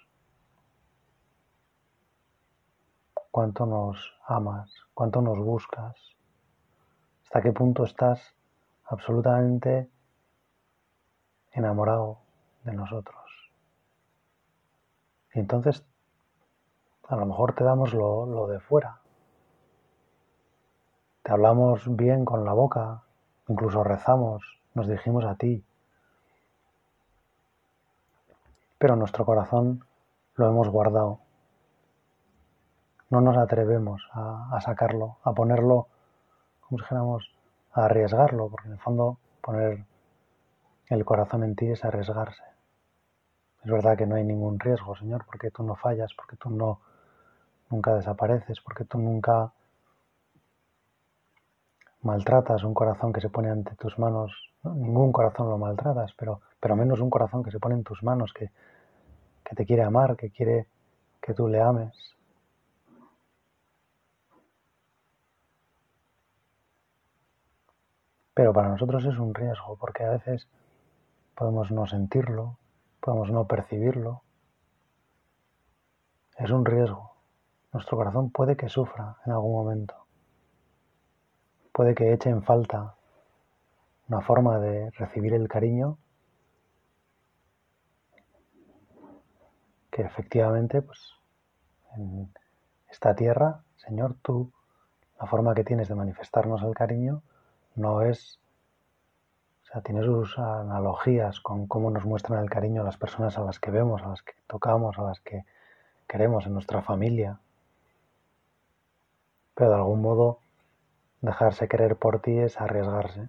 cuánto 3.31 3.67
nos 3.67 4.13
amas, 4.27 4.73
cuánto 4.95 5.23
nos 5.23 5.39
buscas, 5.39 5.97
hasta 7.25 7.43
qué 7.43 7.53
punto 7.53 7.85
estás 7.85 8.35
absolutamente 8.87 9.89
enamorado 11.53 12.19
de 12.65 12.73
nosotros. 12.73 13.21
Y 15.35 15.39
entonces 15.39 15.85
a 17.09 17.17
lo 17.17 17.27
mejor 17.27 17.55
te 17.55 17.65
damos 17.65 17.93
lo, 17.93 18.47
de 18.47 18.61
fuera. 18.61 19.01
Te 21.23 21.33
hablamos 21.33 21.97
bien 21.97 22.25
con 22.25 22.45
la 22.45 22.53
boca, 22.53 23.03
incluso 23.49 23.83
rezamos, 23.83 24.43
nos 24.75 24.87
dirigimos 24.87 25.25
a 25.25 25.35
ti. 25.35 25.65
Pero 28.79 28.97
nuestro 28.97 29.25
corazón 29.25 29.85
lo 30.37 30.49
hemos 30.49 30.69
guardado 30.69 31.21
no 33.11 33.21
nos 33.21 33.37
atrevemos 33.37 34.09
a, 34.13 34.59
sacarlo, 34.61 35.19
a 35.25 35.33
ponerlo 35.33 35.89
como 36.61 36.79
si 36.79 36.85
dijéramos 36.85 37.31
a 37.73 37.85
arriesgarlo, 37.87 38.49
porque 38.49 38.69
en 38.69 38.75
el 38.75 38.79
fondo 38.79 39.19
poner 39.41 39.85
el 40.89 41.05
corazón 41.05 41.43
en 41.43 41.57
ti 41.57 41.67
es 41.67 41.85
arriesgarse. 41.85 42.43
Es 43.65 43.71
verdad 43.71 43.99
que 43.99 44.07
no 44.07 44.15
hay 44.15 44.25
ningún 44.25 44.59
riesgo, 44.59 44.97
Señor, 44.97 45.25
porque 45.27 45.51
tú 45.51 45.63
no 45.65 45.75
fallas, 45.75 46.13
porque 46.15 46.37
tú 46.37 46.51
no 46.51 46.81
nunca 47.69 47.95
desapareces, 47.95 48.61
porque 48.61 48.85
tú 48.85 48.99
nunca 48.99 49.53
maltratas 52.03 52.65
un 52.65 52.75
corazón 52.75 53.13
que 53.13 53.21
se 53.21 53.29
pone 53.29 53.51
ante 53.51 53.75
tus 53.75 53.99
manos. 53.99 54.33
Ningún 54.63 55.13
corazón 55.13 55.51
lo 55.51 55.59
maltratas, 55.59 56.13
pero, 56.17 56.41
pero 56.61 56.77
menos 56.77 57.01
un 57.01 57.11
corazón 57.11 57.43
que 57.43 57.51
se 57.51 57.59
pone 57.59 57.75
en 57.75 57.85
tus 57.85 58.03
manos, 58.03 58.33
que, 58.33 58.51
que 59.45 59.55
te 59.55 59.67
quiere 59.67 59.83
amar, 59.83 60.17
que 60.17 60.31
quiere 60.31 60.67
que 61.21 61.35
tú 61.35 61.49
le 61.49 61.61
ames. 61.61 61.93
Pero 68.35 68.53
para 68.53 68.69
nosotros 68.69 69.05
es 69.05 69.19
un 69.19 69.35
riesgo, 69.35 69.77
porque 69.77 70.05
a 70.05 70.11
veces 70.11 70.49
podemos 71.35 71.71
no 71.71 71.87
sentirlo, 71.87 72.59
podemos 73.01 73.31
no 73.31 73.47
percibirlo. 73.47 74.23
Es 76.37 76.51
un 76.51 76.65
riesgo. 76.65 77.15
Nuestro 77.73 77.97
corazón 77.97 78.31
puede 78.31 78.57
que 78.57 78.69
sufra 78.69 79.17
en 79.27 79.33
algún 79.33 79.53
momento. 79.53 79.95
Puede 81.73 81.95
que 81.95 82.13
eche 82.13 82.31
en 82.31 82.43
falta 82.43 82.95
una 84.09 84.21
forma 84.21 84.59
de 84.59 84.91
recibir 84.91 85.35
el 85.35 85.49
cariño 85.49 85.99
que 89.91 90.03
efectivamente, 90.03 90.83
pues, 90.83 91.15
en 91.97 92.33
esta 92.89 93.15
tierra, 93.15 93.63
Señor, 93.77 94.17
tú, 94.23 94.53
la 95.19 95.27
forma 95.27 95.55
que 95.55 95.65
tienes 95.65 95.89
de 95.89 95.95
manifestarnos 95.95 96.63
el 96.63 96.75
cariño 96.75 97.23
no 97.81 98.03
es, 98.03 98.39
o 99.63 99.67
sea, 99.67 99.83
tiene 99.83 100.03
sus 100.05 100.39
analogías 100.39 101.41
con 101.41 101.67
cómo 101.67 101.91
nos 101.91 102.05
muestran 102.05 102.43
el 102.43 102.51
cariño 102.51 102.85
las 102.85 102.97
personas 102.97 103.39
a 103.39 103.43
las 103.43 103.59
que 103.59 103.71
vemos, 103.71 104.03
a 104.03 104.09
las 104.09 104.23
que 104.23 104.33
tocamos, 104.47 104.99
a 104.99 105.03
las 105.03 105.21
que 105.21 105.45
queremos 106.07 106.47
en 106.47 106.55
nuestra 106.55 106.83
familia. 106.83 107.41
Pero 109.55 109.71
de 109.71 109.77
algún 109.77 110.03
modo, 110.03 110.39
dejarse 111.21 111.69
querer 111.69 111.97
por 111.97 112.21
ti 112.21 112.39
es 112.39 112.61
arriesgarse. 112.61 113.29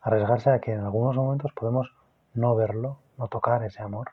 Arriesgarse 0.00 0.50
a 0.50 0.60
que 0.60 0.72
en 0.72 0.80
algunos 0.80 1.16
momentos 1.16 1.52
podemos 1.52 1.94
no 2.34 2.54
verlo, 2.54 2.98
no 3.18 3.28
tocar 3.28 3.62
ese 3.62 3.82
amor 3.82 4.10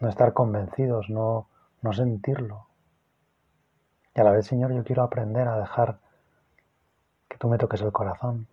no 0.00 0.08
estar 0.08 0.32
convencidos, 0.32 1.08
no, 1.08 1.48
no 1.82 1.92
sentirlo. 1.92 2.66
Y 4.14 4.20
a 4.20 4.24
la 4.24 4.32
vez, 4.32 4.46
Señor, 4.46 4.72
yo 4.72 4.84
quiero 4.84 5.02
aprender 5.02 5.48
a 5.48 5.58
dejar 5.58 5.98
que 7.28 7.38
tú 7.38 7.48
me 7.48 7.58
toques 7.58 7.82
el 7.82 7.92
corazón. 7.92 8.46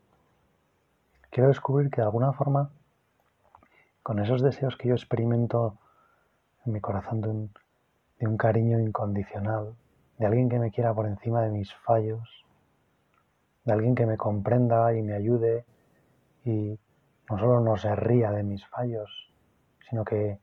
Quiero 1.30 1.50
descubrir 1.50 1.90
que 1.90 2.02
de 2.02 2.06
alguna 2.06 2.34
forma, 2.34 2.70
con 4.02 4.20
esos 4.20 4.42
deseos 4.42 4.78
que 4.78 4.90
yo 4.90 4.96
experimento 4.96 5.78
en 6.66 6.74
mi 6.74 6.82
corazón 6.82 7.22
de 7.22 7.30
un, 7.30 7.54
de 8.20 8.28
un 8.28 8.38
cariño 8.38 8.80
incondicional, 8.80 9.74
de 10.18 10.26
alguien 10.26 10.50
que 10.50 10.60
me 10.60 10.72
quiera 10.72 10.94
por 10.94 11.08
encima 11.08 11.42
de 11.42 11.50
mis 11.50 11.74
fallos, 11.74 12.46
de 13.66 13.74
alguien 13.74 13.96
que 13.96 14.06
me 14.06 14.18
comprenda 14.18 14.94
y 14.94 15.02
me 15.02 15.14
ayude 15.14 15.66
y 16.46 16.78
no 17.30 17.40
solo 17.40 17.60
no 17.62 17.78
se 17.78 17.96
ría 17.96 18.32
de 18.32 18.44
mis 18.44 18.66
fallos, 18.68 19.32
sino 19.90 20.04
que 20.04 20.40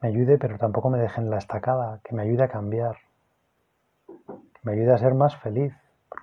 me 0.00 0.08
ayude, 0.08 0.36
pero 0.36 0.58
tampoco 0.58 0.90
me 0.90 0.98
deje 0.98 1.20
en 1.20 1.30
la 1.30 1.38
estacada, 1.38 2.00
que 2.02 2.14
me 2.14 2.22
ayude 2.22 2.42
a 2.42 2.48
cambiar, 2.48 2.96
que 4.06 4.60
me 4.64 4.72
ayude 4.72 4.92
a 4.92 4.98
ser 4.98 5.14
más 5.14 5.36
feliz, 5.36 5.72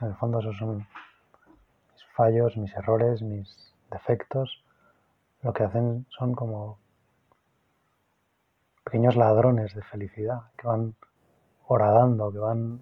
en 0.01 0.07
el 0.07 0.15
fondo 0.15 0.39
esos 0.39 0.57
son 0.57 0.77
mis 0.77 2.05
fallos, 2.15 2.57
mis 2.57 2.73
errores, 2.75 3.21
mis 3.21 3.73
defectos, 3.91 4.63
lo 5.41 5.53
que 5.53 5.63
hacen 5.63 6.05
son 6.09 6.33
como 6.33 6.79
pequeños 8.83 9.15
ladrones 9.15 9.73
de 9.75 9.83
felicidad 9.83 10.51
que 10.57 10.67
van 10.67 10.95
horadando, 11.67 12.31
que 12.31 12.39
van 12.39 12.81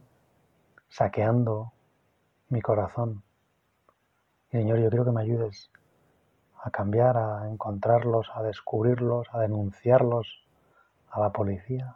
saqueando 0.89 1.73
mi 2.49 2.61
corazón. 2.61 3.23
Y 4.51 4.57
Señor, 4.57 4.79
yo 4.79 4.89
quiero 4.89 5.05
que 5.05 5.11
me 5.11 5.21
ayudes 5.21 5.69
a 6.63 6.71
cambiar, 6.71 7.17
a 7.17 7.49
encontrarlos, 7.49 8.29
a 8.33 8.41
descubrirlos, 8.41 9.27
a 9.31 9.39
denunciarlos, 9.39 10.45
a 11.11 11.19
la 11.19 11.31
policía, 11.31 11.95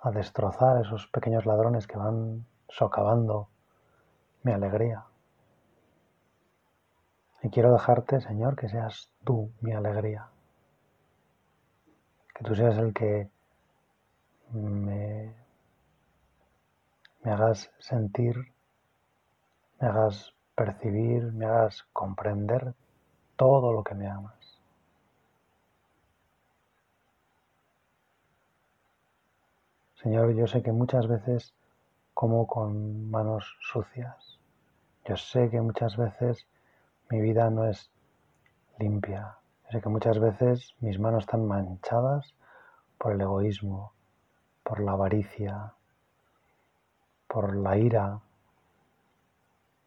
a 0.00 0.10
destrozar 0.10 0.80
esos 0.80 1.06
pequeños 1.08 1.46
ladrones 1.46 1.86
que 1.86 1.96
van 1.96 2.46
socavando 2.76 3.48
mi 4.42 4.52
alegría. 4.52 5.04
Y 7.42 7.50
quiero 7.50 7.72
dejarte, 7.72 8.20
Señor, 8.20 8.56
que 8.56 8.68
seas 8.68 9.10
tú 9.24 9.52
mi 9.60 9.72
alegría. 9.72 10.28
Que 12.34 12.44
tú 12.44 12.54
seas 12.54 12.76
el 12.78 12.92
que 12.92 13.30
me, 14.52 15.34
me 17.22 17.30
hagas 17.30 17.70
sentir, 17.78 18.52
me 19.80 19.88
hagas 19.88 20.34
percibir, 20.54 21.32
me 21.32 21.46
hagas 21.46 21.84
comprender 21.92 22.74
todo 23.36 23.72
lo 23.72 23.84
que 23.84 23.94
me 23.94 24.08
amas. 24.08 24.34
Señor, 30.02 30.34
yo 30.34 30.46
sé 30.46 30.62
que 30.62 30.72
muchas 30.72 31.06
veces 31.06 31.54
como 32.14 32.46
con 32.46 33.10
manos 33.10 33.56
sucias. 33.60 34.38
Yo 35.04 35.16
sé 35.16 35.50
que 35.50 35.60
muchas 35.60 35.96
veces 35.96 36.46
mi 37.10 37.20
vida 37.20 37.50
no 37.50 37.68
es 37.68 37.90
limpia. 38.78 39.36
Sé 39.70 39.80
que 39.80 39.88
muchas 39.88 40.18
veces 40.18 40.74
mis 40.80 40.98
manos 40.98 41.24
están 41.24 41.46
manchadas 41.46 42.34
por 42.96 43.12
el 43.12 43.20
egoísmo, 43.20 43.92
por 44.62 44.80
la 44.80 44.92
avaricia, 44.92 45.74
por 47.26 47.54
la 47.56 47.76
ira. 47.76 48.20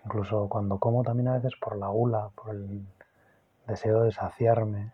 Incluso 0.06 0.48
cuando 0.50 0.78
como 0.80 1.04
también 1.04 1.30
a 1.30 1.36
veces 1.36 1.56
por 1.60 1.78
la 1.78 1.88
gula, 1.88 2.30
por 2.36 2.54
el 2.54 2.86
deseo 3.66 4.04
de 4.04 4.12
saciarme. 4.12 4.94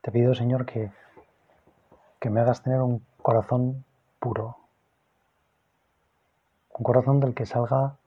Te 0.00 0.10
pido, 0.12 0.34
Señor, 0.34 0.66
que, 0.66 0.92
que 2.26 2.30
me 2.30 2.40
hagas 2.40 2.60
tener 2.60 2.82
un 2.82 3.06
corazón 3.22 3.84
puro, 4.18 4.56
un 6.76 6.82
corazón 6.82 7.20
del 7.20 7.34
que 7.34 7.46
salga 7.46 7.98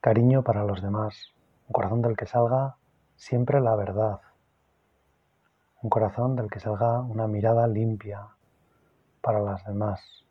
cariño 0.00 0.42
para 0.42 0.64
los 0.64 0.82
demás, 0.82 1.32
un 1.68 1.72
corazón 1.72 2.02
del 2.02 2.16
que 2.16 2.26
salga 2.26 2.74
siempre 3.14 3.60
la 3.60 3.76
verdad, 3.76 4.22
un 5.82 5.88
corazón 5.88 6.34
del 6.34 6.50
que 6.50 6.58
salga 6.58 6.98
una 6.98 7.28
mirada 7.28 7.68
limpia 7.68 8.26
para 9.20 9.38
las 9.38 9.64
demás. 9.64 10.24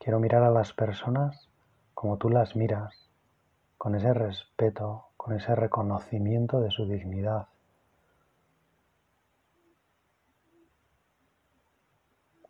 Quiero 0.00 0.18
mirar 0.18 0.42
a 0.42 0.50
las 0.50 0.72
personas 0.72 1.48
como 1.94 2.16
tú 2.16 2.30
las 2.30 2.56
miras, 2.56 3.12
con 3.78 3.94
ese 3.94 4.12
respeto, 4.12 5.10
con 5.16 5.36
ese 5.36 5.54
reconocimiento 5.54 6.60
de 6.60 6.72
su 6.72 6.84
dignidad. 6.84 7.51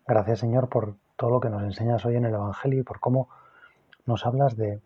Gracias 0.05 0.39
Señor 0.39 0.67
por 0.67 0.95
todo 1.15 1.29
lo 1.29 1.39
que 1.39 1.49
nos 1.49 1.63
enseñas 1.63 2.03
hoy 2.03 2.17
en 2.17 2.25
el 2.25 2.33
Evangelio 2.33 2.81
y 2.81 2.83
por 2.83 2.99
cómo 2.99 3.29
nos 4.05 4.25
hablas 4.25 4.57
de, 4.57 4.81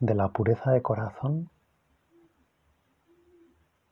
de 0.00 0.14
la 0.16 0.28
pureza 0.28 0.72
de 0.72 0.82
corazón 0.82 1.50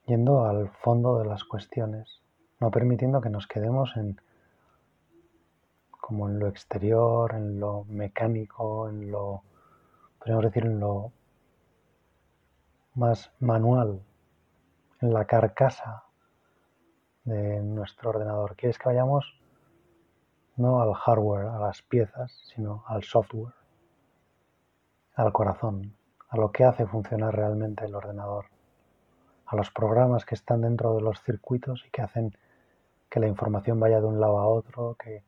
yendo 0.07 0.46
al 0.46 0.68
fondo 0.68 1.20
de 1.20 1.27
las 1.27 1.44
cuestiones, 1.44 2.20
no 2.59 2.72
permitiendo 2.72 3.20
que 3.20 3.31
nos 3.31 3.46
quedemos 3.46 3.96
en 3.96 4.20
como 5.92 6.29
en 6.29 6.40
lo 6.40 6.48
exterior, 6.48 7.33
en 7.33 7.61
lo 7.61 7.85
mecánico, 7.85 8.88
en 8.88 9.12
lo 9.12 9.44
podríamos 10.18 10.44
decir 10.46 10.64
en 10.64 10.81
lo 10.81 11.12
más 12.94 13.31
manual 13.38 14.03
en 15.01 15.14
la 15.14 15.25
carcasa 15.25 16.03
de 17.22 17.62
nuestro 17.62 18.11
ordenador. 18.11 18.57
Quieres 18.57 18.77
que 18.77 18.88
vayamos 18.88 19.40
no 20.56 20.82
al 20.82 20.94
hardware, 20.94 21.46
a 21.46 21.58
las 21.58 21.82
piezas, 21.82 22.32
sino 22.54 22.84
al 22.86 23.02
software, 23.02 23.54
al 25.14 25.32
corazón, 25.32 25.94
a 26.28 26.36
lo 26.36 26.50
que 26.52 26.64
hace 26.64 26.86
funcionar 26.86 27.34
realmente 27.34 27.84
el 27.84 27.94
ordenador, 27.94 28.46
a 29.46 29.56
los 29.56 29.70
programas 29.70 30.24
que 30.24 30.34
están 30.34 30.62
dentro 30.62 30.94
de 30.94 31.02
los 31.02 31.22
circuitos 31.22 31.84
y 31.86 31.90
que 31.90 32.02
hacen 32.02 32.36
que 33.10 33.20
la 33.20 33.26
información 33.26 33.78
vaya 33.78 34.00
de 34.00 34.06
un 34.06 34.20
lado 34.20 34.38
a 34.38 34.46
otro, 34.46 34.96
que, 34.98 35.22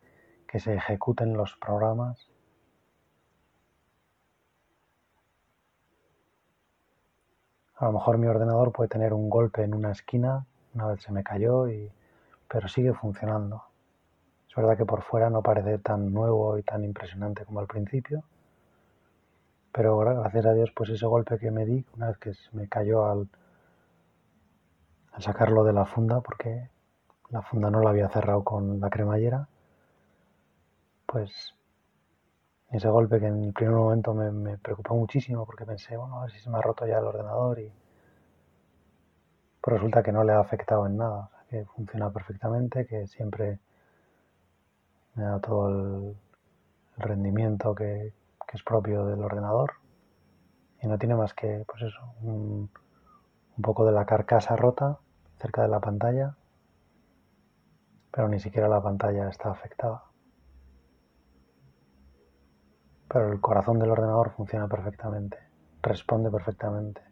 que 0.47 0.61
se 0.61 0.75
ejecuten 0.75 1.35
los 1.35 1.57
programas 1.57 2.29
A 7.77 7.87
lo 7.87 7.93
mejor 7.93 8.19
mi 8.19 8.29
ordenador 8.29 8.71
puede 8.73 8.89
tener 8.89 9.13
un 9.13 9.29
golpe 9.29 9.63
en 9.63 9.75
una 9.75 9.91
esquina, 9.91 10.47
una 10.75 10.87
vez 10.87 11.03
se 11.03 11.11
me 11.11 11.25
cayó, 11.25 11.69
y, 11.69 11.91
pero 12.49 12.69
sigue 12.69 12.95
funcionando. 12.95 13.65
Es 14.55 14.57
verdad 14.57 14.77
que 14.77 14.87
por 14.87 15.03
fuera 15.03 15.31
no 15.31 15.43
parece 15.43 15.79
tan 15.79 16.13
nuevo 16.15 16.57
y 16.57 16.63
tan 16.63 16.85
impresionante 16.85 17.45
como 17.45 17.59
al 17.59 17.67
principio, 17.67 18.23
pero 19.73 19.99
gracias 19.99 20.47
a 20.47 20.53
Dios, 20.53 20.71
pues 20.77 20.91
ese 20.91 21.07
golpe 21.07 21.39
que 21.41 21.51
me 21.51 21.67
di, 21.67 21.85
una 21.97 22.07
vez 22.07 22.19
que 22.19 22.33
me 22.53 22.69
cayó 22.69 23.05
al, 23.05 23.29
al 25.11 25.23
sacarlo 25.23 25.65
de 25.65 25.73
la 25.73 25.85
funda, 25.87 26.21
porque 26.21 26.71
la 27.31 27.43
funda 27.43 27.69
no 27.69 27.81
la 27.81 27.91
había 27.91 28.09
cerrado 28.09 28.45
con 28.45 28.79
la 28.79 28.91
cremallera, 28.91 29.49
pues 31.05 31.53
ese 32.71 32.89
golpe 32.89 33.19
que 33.19 33.27
en 33.27 33.47
el 33.47 33.53
primer 33.53 33.75
momento 33.75 34.15
me, 34.15 34.57
preocupó 34.59 34.95
muchísimo 34.95 35.45
porque 35.45 35.67
pensé, 35.67 35.97
bueno, 35.97 36.21
a 36.21 36.23
ver 36.27 36.31
si 36.31 36.39
se 36.39 36.49
me 36.49 36.59
ha 36.59 36.63
roto 36.63 36.87
ya 36.87 36.99
el 36.99 37.07
ordenador 37.07 37.59
y 37.59 37.73
pues 39.61 39.75
resulta 39.75 40.05
que 40.05 40.13
no 40.13 40.23
le 40.23 40.33
ha 40.33 40.39
afectado 40.39 40.87
en 40.87 40.97
nada, 40.97 41.29
que 41.51 41.65
funciona 41.65 42.09
perfectamente, 42.11 42.87
que 42.87 43.09
siempre 43.09 43.59
me 45.15 45.25
da 45.25 45.41
todo 45.41 45.69
el, 45.69 46.17
rendimiento 46.97 47.75
que, 47.75 48.13
es 48.53 48.63
propio 48.63 49.05
del 49.07 49.21
ordenador. 49.21 49.73
Y 50.81 50.87
no 50.87 50.97
tiene 50.97 51.17
más 51.17 51.35
que, 51.35 51.65
pues 51.67 51.83
eso, 51.83 52.15
un, 52.23 52.71
un 53.57 53.63
poco 53.63 53.85
de 53.85 53.91
la 53.93 54.07
carcasa 54.07 54.55
rota 54.55 54.99
cerca 55.39 55.63
de 55.63 55.69
la 55.69 55.81
pantalla, 55.81 56.37
pero 58.13 58.29
ni 58.29 58.39
siquiera 58.39 58.69
la 58.69 58.81
pantalla 58.81 59.29
está 59.29 59.51
afectada. 59.51 60.05
Pero 63.09 63.33
el 63.33 63.41
corazón 63.41 63.79
del 63.79 63.91
ordenador 63.91 64.31
funciona 64.31 64.69
perfectamente, 64.69 65.39
responde 65.83 66.31
perfectamente, 66.31 67.03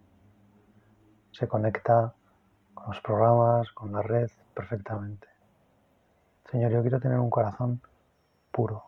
se 1.32 1.48
conecta 1.48 2.14
con 2.74 2.88
los 2.88 3.00
programas, 3.00 3.70
con 3.72 3.92
la 3.92 4.02
red 4.02 4.30
perfectamente. 4.54 5.26
Señor, 6.50 6.70
yo 6.70 6.82
quiero 6.82 7.00
tener 7.00 7.18
un 7.18 7.30
corazón 7.30 7.80
puro. 8.52 8.84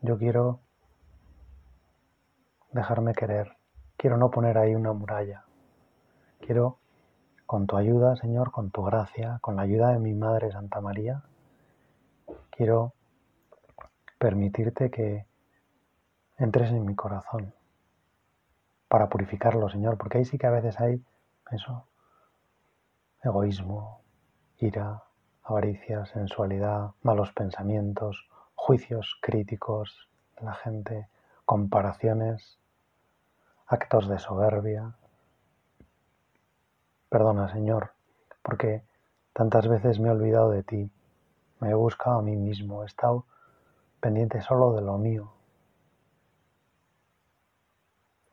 Yo 0.00 0.18
quiero 0.18 0.60
dejarme 2.72 3.14
querer. 3.14 3.56
Quiero 3.96 4.16
no 4.16 4.30
poner 4.30 4.58
ahí 4.58 4.74
una 4.74 4.92
muralla. 4.92 5.44
Quiero, 6.40 6.78
con 7.46 7.66
tu 7.66 7.76
ayuda, 7.76 8.16
Señor, 8.16 8.50
con 8.50 8.70
tu 8.70 8.82
gracia, 8.82 9.38
con 9.40 9.56
la 9.56 9.62
ayuda 9.62 9.92
de 9.92 10.00
mi 10.00 10.12
Madre 10.12 10.50
Santa 10.50 10.80
María, 10.80 11.22
quiero 12.50 12.92
permitirte 14.18 14.90
que 14.90 15.26
entres 16.36 16.70
en 16.70 16.84
mi 16.84 16.94
corazón 16.94 17.54
para 18.88 19.08
purificarlo, 19.08 19.68
Señor, 19.68 19.96
porque 19.96 20.18
ahí 20.18 20.24
sí 20.24 20.38
que 20.38 20.46
a 20.46 20.50
veces 20.50 20.78
hay 20.80 21.02
eso, 21.50 21.86
egoísmo, 23.22 24.02
ira, 24.58 25.02
avaricia, 25.44 26.06
sensualidad, 26.06 26.92
malos 27.02 27.32
pensamientos, 27.32 28.28
juicios 28.54 29.18
críticos 29.20 30.08
de 30.38 30.46
la 30.46 30.54
gente, 30.54 31.08
comparaciones, 31.44 32.58
actos 33.66 34.08
de 34.08 34.18
soberbia. 34.18 34.94
Perdona, 37.10 37.52
Señor, 37.52 37.92
porque 38.42 38.82
tantas 39.34 39.68
veces 39.68 40.00
me 40.00 40.08
he 40.08 40.12
olvidado 40.12 40.50
de 40.50 40.62
ti, 40.62 40.90
me 41.60 41.70
he 41.70 41.74
buscado 41.74 42.18
a 42.18 42.22
mí 42.22 42.36
mismo, 42.36 42.82
he 42.82 42.86
estado 42.86 43.26
pendiente 44.00 44.40
solo 44.40 44.72
de 44.72 44.82
lo 44.82 44.98
mío. 44.98 45.32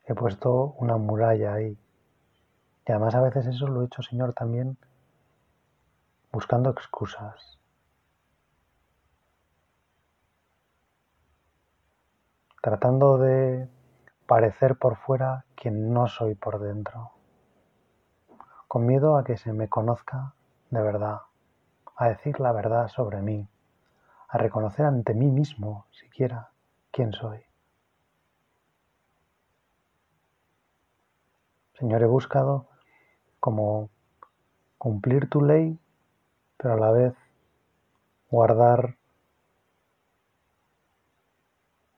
He 0.06 0.16
puesto 0.16 0.76
una 0.80 0.98
muralla 0.98 1.54
ahí. 1.54 1.78
Y 2.88 2.92
además 2.92 3.16
a 3.16 3.22
veces 3.22 3.46
eso 3.48 3.68
lo 3.68 3.82
he 3.82 3.86
hecho, 3.86 4.02
Señor, 4.02 4.34
también 4.34 4.78
buscando 6.32 6.70
excusas. 6.70 7.60
Tratando 12.62 13.18
de 13.18 13.68
parecer 14.28 14.76
por 14.78 14.98
fuera 14.98 15.46
quien 15.56 15.94
no 15.94 16.08
soy 16.08 16.36
por 16.36 16.60
dentro. 16.60 17.12
Con 18.68 18.86
miedo 18.86 19.18
a 19.18 19.24
que 19.24 19.38
se 19.38 19.52
me 19.52 19.68
conozca 19.68 20.34
de 20.70 20.82
verdad, 20.82 21.22
a 21.96 22.08
decir 22.08 22.40
la 22.40 22.52
verdad 22.52 22.88
sobre 22.88 23.22
mí 23.22 23.48
a 24.32 24.38
reconocer 24.38 24.86
ante 24.86 25.14
mí 25.14 25.30
mismo 25.30 25.86
siquiera 25.92 26.52
quién 26.90 27.12
soy. 27.12 27.40
Señor, 31.74 32.02
he 32.02 32.06
buscado 32.06 32.70
como 33.42 33.90
cumplir 34.78 35.30
tu 35.30 35.42
ley, 35.42 35.78
pero 36.62 36.76
a 36.76 36.78
la 36.78 36.92
vez 36.92 37.14
guardar 38.30 38.98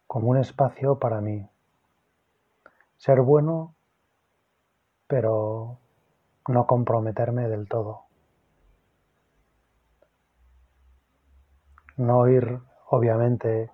como 0.07 0.29
un 0.29 0.37
espacio 0.37 0.99
para 0.99 1.21
mí. 1.21 1.49
Ser 2.97 3.21
bueno, 3.21 3.75
pero 5.07 5.77
no 6.47 6.65
comprometerme 6.67 7.49
del 7.49 7.67
todo. 7.67 8.03
no 11.97 12.27
ir 12.27 12.59
obviamente 12.89 13.71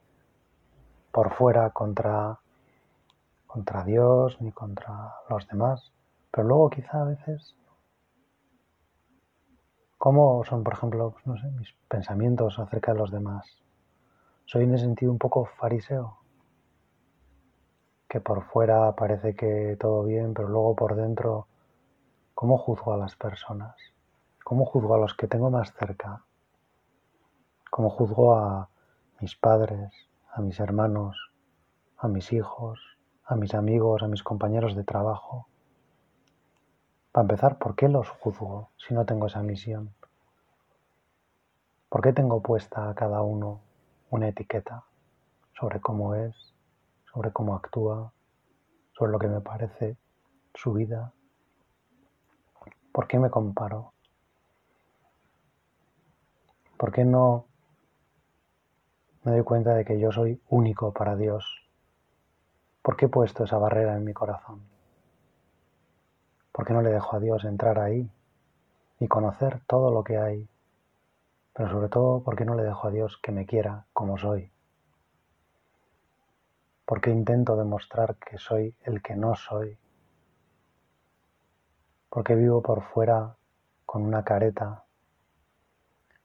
por 1.12 1.34
fuera 1.34 1.70
contra, 1.72 2.40
contra 3.48 3.84
Dios 3.84 4.40
ni 4.42 4.52
contra 4.52 5.16
los 5.30 5.48
demás, 5.48 5.92
pero 6.32 6.48
luego 6.48 6.70
quizá 6.70 7.02
a 7.02 7.06
veces, 7.06 7.56
¿cómo 10.00 10.44
son, 10.46 10.64
por 10.64 10.74
ejemplo, 10.74 11.14
no 11.26 11.38
sé, 11.38 11.48
mis 11.52 11.72
pensamientos 11.88 12.58
acerca 12.58 12.94
de 12.94 12.98
los 12.98 13.12
demás? 13.12 13.46
Soy 14.46 14.64
en 14.64 14.74
ese 14.74 14.86
sentido 14.86 15.12
un 15.12 15.20
poco 15.20 15.46
fariseo, 15.46 16.18
que 18.08 18.20
por 18.20 18.42
fuera 18.46 18.96
parece 18.96 19.36
que 19.36 19.78
todo 19.80 20.04
bien, 20.04 20.34
pero 20.34 20.48
luego 20.48 20.76
por 20.76 20.96
dentro, 20.96 21.46
¿cómo 22.34 22.58
juzgo 22.58 22.94
a 22.94 22.98
las 22.98 23.16
personas? 23.16 23.76
¿Cómo 24.44 24.66
juzgo 24.66 24.96
a 24.96 24.98
los 24.98 25.14
que 25.14 25.28
tengo 25.28 25.52
más 25.52 25.72
cerca? 25.74 26.24
cómo 27.70 27.90
juzgo 27.90 28.36
a 28.36 28.70
mis 29.20 29.36
padres, 29.36 29.92
a 30.34 30.42
mis 30.42 30.60
hermanos, 30.60 31.32
a 31.98 32.08
mis 32.08 32.34
hijos, 32.34 32.80
a 33.26 33.36
mis 33.36 33.54
amigos, 33.54 34.02
a 34.02 34.08
mis 34.08 34.24
compañeros 34.24 34.76
de 34.76 34.84
trabajo. 34.84 35.48
Para 37.20 37.34
empezar, 37.34 37.58
¿por 37.58 37.76
qué 37.76 37.90
los 37.90 38.08
juzgo 38.08 38.70
si 38.78 38.94
no 38.94 39.06
tengo 39.06 39.28
esa 39.28 39.44
misión? 39.44 39.94
¿Por 41.90 42.02
qué 42.02 42.14
tengo 42.14 42.42
puesta 42.42 42.90
a 42.90 42.96
cada 42.96 43.22
uno 43.24 43.60
una 44.10 44.30
etiqueta 44.30 44.86
sobre 45.52 45.82
cómo 45.82 46.16
es, 46.16 46.56
sobre 47.12 47.34
cómo 47.34 47.56
actúa, 47.56 48.14
sobre 48.94 49.12
lo 49.12 49.20
que 49.20 49.28
me 49.28 49.42
parece 49.42 49.98
su 50.54 50.72
vida? 50.72 51.12
¿Por 52.94 53.06
qué 53.06 53.20
me 53.20 53.30
comparo? 53.30 53.92
¿Por 56.78 56.94
qué 56.94 57.04
no 57.04 57.48
me 59.24 59.34
doy 59.34 59.44
cuenta 59.44 59.74
de 59.74 59.84
que 59.84 60.00
yo 60.00 60.14
soy 60.14 60.42
único 60.48 60.94
para 60.94 61.18
Dios. 61.18 61.68
¿Por 62.82 62.96
qué 62.96 63.08
he 63.08 63.10
puesto 63.10 63.44
esa 63.44 63.58
barrera 63.58 63.98
en 63.98 64.06
mi 64.06 64.14
corazón? 64.14 64.69
¿Por 66.60 66.68
qué 66.68 66.74
no 66.74 66.82
le 66.82 66.90
dejo 66.90 67.16
a 67.16 67.22
Dios 67.22 67.46
entrar 67.46 67.80
ahí 67.80 68.12
y 69.00 69.08
conocer 69.08 69.62
todo 69.66 69.92
lo 69.92 70.04
que 70.04 70.18
hay? 70.18 70.50
Pero 71.54 71.70
sobre 71.70 71.88
todo, 71.88 72.22
¿por 72.22 72.36
qué 72.36 72.44
no 72.44 72.54
le 72.54 72.64
dejo 72.64 72.86
a 72.86 72.92
Dios 72.92 73.18
que 73.24 73.32
me 73.32 73.46
quiera 73.46 73.86
como 73.94 74.18
soy? 74.18 74.52
¿Por 76.84 77.00
qué 77.00 77.12
intento 77.12 77.56
demostrar 77.56 78.18
que 78.18 78.38
soy 78.38 78.76
el 78.84 79.02
que 79.02 79.16
no 79.16 79.36
soy? 79.36 79.78
¿Por 82.10 82.26
qué 82.26 82.36
vivo 82.36 82.62
por 82.62 82.84
fuera 82.84 83.38
con 83.86 84.02
una 84.02 84.26
careta, 84.26 84.84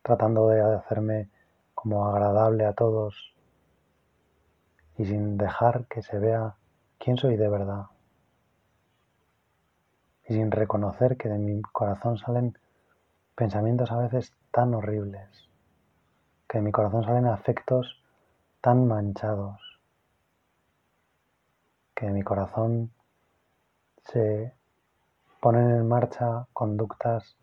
tratando 0.03 0.49
de 0.49 0.63
hacerme 0.63 1.31
como 1.77 2.09
agradable 2.09 2.65
a 2.65 2.73
todos 2.73 3.37
y 4.99 5.05
sin 5.05 5.37
dejar 5.37 5.85
que 5.87 6.03
se 6.03 6.19
vea 6.19 6.57
quién 6.99 7.19
soy 7.19 7.37
de 7.37 7.49
verdad. 7.49 7.94
Y 10.27 10.35
sin 10.35 10.51
reconocer 10.51 11.17
que 11.17 11.29
de 11.29 11.39
mi 11.39 11.61
corazón 11.63 12.19
salen 12.19 12.59
pensamientos 13.35 13.91
a 13.93 13.99
veces 13.99 14.33
tan 14.51 14.75
horribles, 14.75 15.49
que 16.49 16.59
de 16.59 16.65
mi 16.65 16.73
corazón 16.73 17.05
salen 17.05 17.27
afectos 17.27 18.03
tan 18.61 18.87
manchados, 18.87 19.61
que 21.95 22.07
de 22.07 22.13
mi 22.13 22.23
corazón 22.23 22.93
se 24.05 24.53
ponen 25.41 25.71
en 25.71 25.89
marcha 25.89 26.47
conductas 26.53 27.37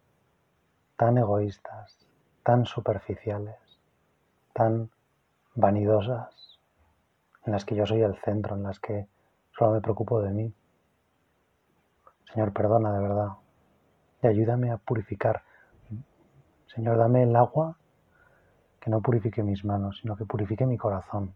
tan 0.95 1.17
egoístas, 1.17 1.97
tan 2.43 2.65
superficiales 2.65 3.61
tan 4.53 4.89
vanidosas, 5.55 6.59
en 7.45 7.53
las 7.53 7.65
que 7.65 7.75
yo 7.75 7.85
soy 7.85 8.01
el 8.01 8.15
centro, 8.17 8.55
en 8.55 8.63
las 8.63 8.79
que 8.79 9.07
solo 9.57 9.71
me 9.71 9.81
preocupo 9.81 10.21
de 10.21 10.31
mí. 10.31 10.53
Señor, 12.33 12.53
perdona 12.53 12.93
de 12.93 13.01
verdad. 13.01 13.29
y 14.23 14.27
ayúdame 14.27 14.71
a 14.71 14.77
purificar. 14.77 15.43
Señor, 16.67 16.97
dame 16.97 17.23
el 17.23 17.35
agua 17.35 17.77
que 18.79 18.89
no 18.89 19.01
purifique 19.01 19.43
mis 19.43 19.65
manos, 19.65 19.99
sino 20.01 20.15
que 20.15 20.25
purifique 20.25 20.65
mi 20.65 20.77
corazón. 20.77 21.33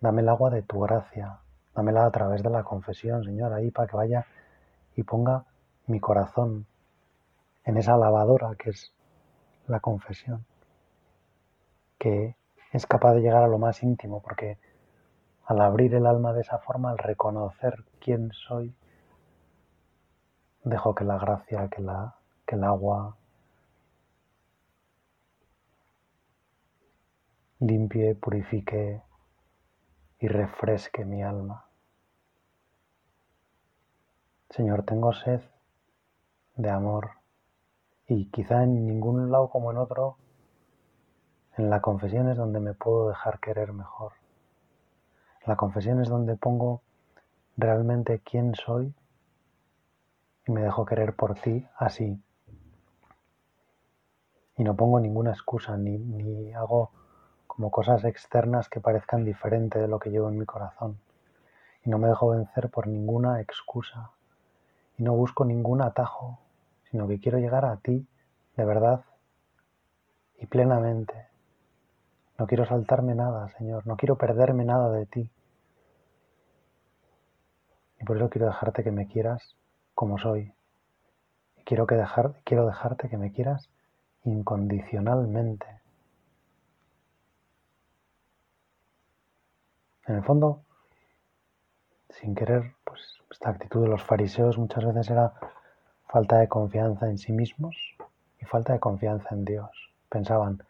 Dame 0.00 0.22
el 0.22 0.28
agua 0.28 0.50
de 0.50 0.62
tu 0.62 0.80
gracia, 0.80 1.40
dámela 1.74 2.06
a 2.06 2.10
través 2.10 2.42
de 2.42 2.50
la 2.50 2.62
confesión, 2.62 3.24
Señor, 3.24 3.52
ahí 3.52 3.70
para 3.70 3.88
que 3.88 3.96
vaya 3.96 4.26
y 4.94 5.02
ponga 5.02 5.44
mi 5.86 5.98
corazón 6.00 6.66
en 7.64 7.76
esa 7.76 7.96
lavadora 7.96 8.54
que 8.56 8.70
es 8.70 8.92
la 9.66 9.80
confesión, 9.80 10.44
que 11.98 12.36
es 12.72 12.86
capaz 12.86 13.14
de 13.14 13.20
llegar 13.20 13.42
a 13.42 13.48
lo 13.48 13.58
más 13.58 13.82
íntimo, 13.82 14.20
porque 14.22 14.58
al 15.46 15.60
abrir 15.60 15.94
el 15.94 16.06
alma 16.06 16.32
de 16.32 16.42
esa 16.42 16.58
forma, 16.58 16.90
al 16.90 16.98
reconocer 16.98 17.84
quién 18.00 18.30
soy, 18.32 18.74
dejo 20.64 20.94
que 20.94 21.04
la 21.04 21.18
gracia, 21.18 21.68
que, 21.68 21.82
la, 21.82 22.14
que 22.46 22.54
el 22.56 22.64
agua 22.64 23.16
limpie, 27.60 28.14
purifique 28.14 29.02
y 30.18 30.28
refresque 30.28 31.04
mi 31.04 31.22
alma. 31.22 31.66
Señor, 34.50 34.84
tengo 34.84 35.12
sed 35.12 35.40
de 36.56 36.70
amor 36.70 37.10
y 38.06 38.26
quizá 38.26 38.64
en 38.64 38.86
ningún 38.86 39.30
lado 39.30 39.48
como 39.48 39.70
en 39.70 39.78
otro, 39.78 40.16
en 41.56 41.70
la 41.70 41.80
confesión 41.80 42.28
es 42.28 42.36
donde 42.36 42.60
me 42.60 42.74
puedo 42.74 43.08
dejar 43.08 43.40
querer 43.40 43.72
mejor. 43.72 44.12
La 45.46 45.56
confesión 45.56 46.00
es 46.00 46.08
donde 46.08 46.36
pongo 46.36 46.82
realmente 47.56 48.20
quién 48.20 48.54
soy 48.54 48.94
y 50.46 50.52
me 50.52 50.62
dejo 50.62 50.84
querer 50.84 51.14
por 51.14 51.34
ti 51.34 51.66
así. 51.76 52.20
Y 54.56 54.64
no 54.64 54.76
pongo 54.76 55.00
ninguna 55.00 55.30
excusa 55.30 55.76
ni, 55.76 55.98
ni 55.98 56.52
hago 56.52 56.90
como 57.46 57.70
cosas 57.70 58.04
externas 58.04 58.68
que 58.68 58.80
parezcan 58.80 59.24
diferente 59.24 59.78
de 59.78 59.88
lo 59.88 59.98
que 59.98 60.10
llevo 60.10 60.28
en 60.28 60.38
mi 60.38 60.46
corazón. 60.46 60.98
Y 61.84 61.90
no 61.90 61.98
me 61.98 62.08
dejo 62.08 62.30
vencer 62.30 62.70
por 62.70 62.86
ninguna 62.86 63.40
excusa. 63.40 64.10
Y 64.98 65.02
no 65.02 65.14
busco 65.14 65.44
ningún 65.44 65.82
atajo, 65.82 66.38
sino 66.90 67.08
que 67.08 67.18
quiero 67.20 67.38
llegar 67.38 67.64
a 67.64 67.76
ti 67.76 68.06
de 68.56 68.64
verdad 68.64 69.04
y 70.38 70.46
plenamente. 70.46 71.28
No 72.38 72.46
quiero 72.46 72.66
saltarme 72.66 73.14
nada, 73.14 73.48
Señor. 73.58 73.86
No 73.86 73.96
quiero 73.96 74.16
perderme 74.16 74.64
nada 74.64 74.90
de 74.90 75.06
ti. 75.06 75.30
Y 78.00 78.04
por 78.04 78.16
eso 78.16 78.28
quiero 78.28 78.48
dejarte 78.48 78.82
que 78.82 78.90
me 78.90 79.06
quieras 79.06 79.56
como 79.94 80.18
soy. 80.18 80.52
Y 81.56 81.64
quiero, 81.64 81.86
que 81.86 81.94
dejar, 81.94 82.34
quiero 82.44 82.66
dejarte 82.66 83.08
que 83.08 83.18
me 83.18 83.32
quieras 83.32 83.68
incondicionalmente. 84.24 85.66
En 90.06 90.16
el 90.16 90.24
fondo, 90.24 90.62
sin 92.10 92.34
querer, 92.34 92.74
pues 92.84 93.00
esta 93.30 93.50
actitud 93.50 93.82
de 93.82 93.88
los 93.88 94.02
fariseos 94.02 94.58
muchas 94.58 94.84
veces 94.84 95.10
era 95.10 95.32
falta 96.08 96.38
de 96.38 96.48
confianza 96.48 97.08
en 97.08 97.18
sí 97.18 97.32
mismos 97.32 97.76
y 98.40 98.44
falta 98.44 98.72
de 98.72 98.80
confianza 98.80 99.28
en 99.30 99.44
Dios. 99.44 99.70
Pensaban, 100.08 100.62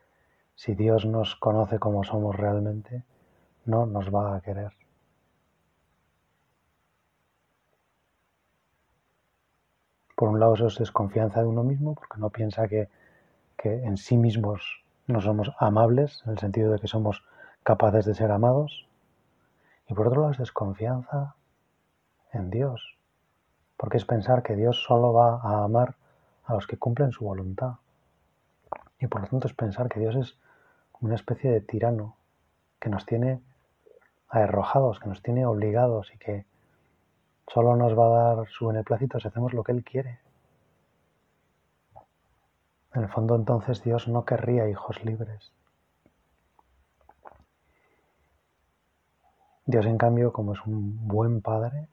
si 0.54 0.74
Dios 0.74 1.06
nos 1.06 1.35
conoce 1.37 1.78
como 1.78 2.04
somos 2.04 2.37
realmente, 2.37 3.02
no 3.64 3.87
nos 3.87 4.14
va 4.14 4.37
a 4.37 4.40
querer. 4.40 4.72
Por 10.22 10.28
un 10.28 10.38
lado 10.38 10.54
eso 10.54 10.68
es 10.68 10.78
desconfianza 10.78 11.40
de 11.40 11.48
uno 11.48 11.64
mismo, 11.64 11.96
porque 11.96 12.20
no 12.20 12.30
piensa 12.30 12.68
que, 12.68 12.88
que 13.56 13.82
en 13.82 13.96
sí 13.96 14.16
mismos 14.16 14.85
no 15.08 15.20
somos 15.20 15.50
amables, 15.58 16.22
en 16.24 16.30
el 16.30 16.38
sentido 16.38 16.70
de 16.70 16.78
que 16.78 16.87
somos 16.87 17.24
capaces 17.64 18.04
de 18.04 18.14
ser 18.14 18.30
amados, 18.30 18.87
y 19.88 19.94
por 19.94 20.06
otro 20.06 20.20
lado 20.20 20.32
es 20.32 20.38
desconfianza 20.38 21.35
en 22.32 22.50
Dios, 22.50 22.96
porque 23.76 23.96
es 23.96 24.04
pensar 24.04 24.44
que 24.44 24.54
Dios 24.54 24.85
solo 24.87 25.12
va 25.12 25.40
a 25.42 25.64
amar 25.64 25.96
a 26.44 26.54
los 26.54 26.68
que 26.68 26.78
cumplen 26.78 27.11
su 27.11 27.24
voluntad. 27.24 27.78
Y 29.00 29.08
por 29.08 29.22
lo 29.22 29.26
tanto 29.26 29.48
es 29.48 29.54
pensar 29.54 29.88
que 29.88 29.98
Dios 29.98 30.14
es 30.14 30.38
una 31.00 31.16
especie 31.16 31.50
de 31.50 31.62
tirano 31.62 32.14
que 32.78 32.90
nos 32.90 33.06
tiene 33.06 33.42
arrojados, 34.28 35.00
que 35.00 35.08
nos 35.08 35.20
tiene 35.20 35.46
obligados 35.46 36.14
y 36.14 36.18
que 36.18 36.46
solo 37.52 37.76
nos 37.76 37.98
va 37.98 38.06
a 38.06 38.34
dar 38.34 38.48
su 38.48 38.68
beneplácito 38.68 39.20
si 39.20 39.28
hacemos 39.28 39.52
lo 39.52 39.62
que 39.62 39.72
Él 39.72 39.84
quiere. 39.84 40.18
En 42.94 43.02
el 43.02 43.08
fondo 43.08 43.34
entonces 43.36 43.82
Dios 43.82 44.08
no 44.08 44.24
querría 44.24 44.68
hijos 44.68 45.04
libres. 45.04 45.52
Dios, 49.64 49.86
en 49.86 49.98
cambio, 49.98 50.32
como 50.32 50.54
es 50.54 50.66
un 50.66 51.06
buen 51.06 51.40
padre, 51.40 51.88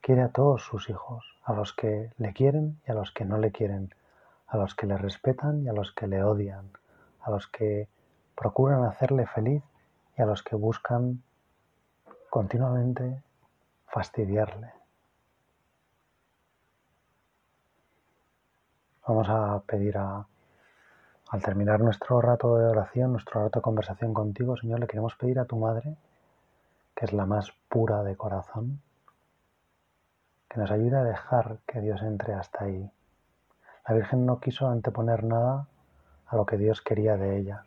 quiere 0.00 0.22
a 0.22 0.28
todos 0.28 0.62
sus 0.62 0.88
hijos, 0.88 1.24
a 1.44 1.52
los 1.52 1.72
que 1.72 2.12
le 2.18 2.32
quieren 2.32 2.80
y 2.86 2.90
a 2.92 2.94
los 2.94 3.10
que 3.10 3.24
no 3.24 3.38
le 3.38 3.50
quieren, 3.50 3.94
a 4.46 4.56
los 4.56 4.74
que 4.74 4.86
le 4.86 4.96
respetan 4.96 5.64
y 5.64 5.68
a 5.68 5.72
los 5.72 5.92
que 5.92 6.06
le 6.06 6.22
odian, 6.22 6.70
a 7.22 7.30
los 7.30 7.46
que 7.48 7.88
procuran 8.36 8.84
hacerle 8.84 9.26
feliz 9.26 9.62
y 10.16 10.22
a 10.22 10.26
los 10.26 10.42
que 10.42 10.56
buscan 10.56 11.22
continuamente 12.30 13.22
fastidiarle. 13.88 14.72
Vamos 19.06 19.26
a 19.30 19.60
pedir 19.66 19.96
a, 19.96 20.26
al 21.30 21.42
terminar 21.42 21.80
nuestro 21.80 22.20
rato 22.20 22.56
de 22.56 22.66
oración, 22.66 23.12
nuestro 23.12 23.42
rato 23.42 23.60
de 23.60 23.62
conversación 23.62 24.12
contigo, 24.12 24.56
Señor, 24.56 24.80
le 24.80 24.86
queremos 24.86 25.16
pedir 25.16 25.38
a 25.38 25.46
tu 25.46 25.56
madre 25.56 25.96
que 26.94 27.04
es 27.04 27.12
la 27.12 27.26
más 27.26 27.52
pura 27.68 28.02
de 28.02 28.16
corazón, 28.16 28.82
que 30.48 30.58
nos 30.58 30.68
ayude 30.72 30.96
a 30.96 31.04
dejar 31.04 31.58
que 31.64 31.80
Dios 31.80 32.02
entre 32.02 32.34
hasta 32.34 32.64
ahí. 32.64 32.90
La 33.86 33.94
Virgen 33.94 34.26
no 34.26 34.40
quiso 34.40 34.68
anteponer 34.68 35.22
nada 35.22 35.68
a 36.26 36.36
lo 36.36 36.44
que 36.44 36.56
Dios 36.56 36.82
quería 36.82 37.16
de 37.16 37.38
ella. 37.38 37.64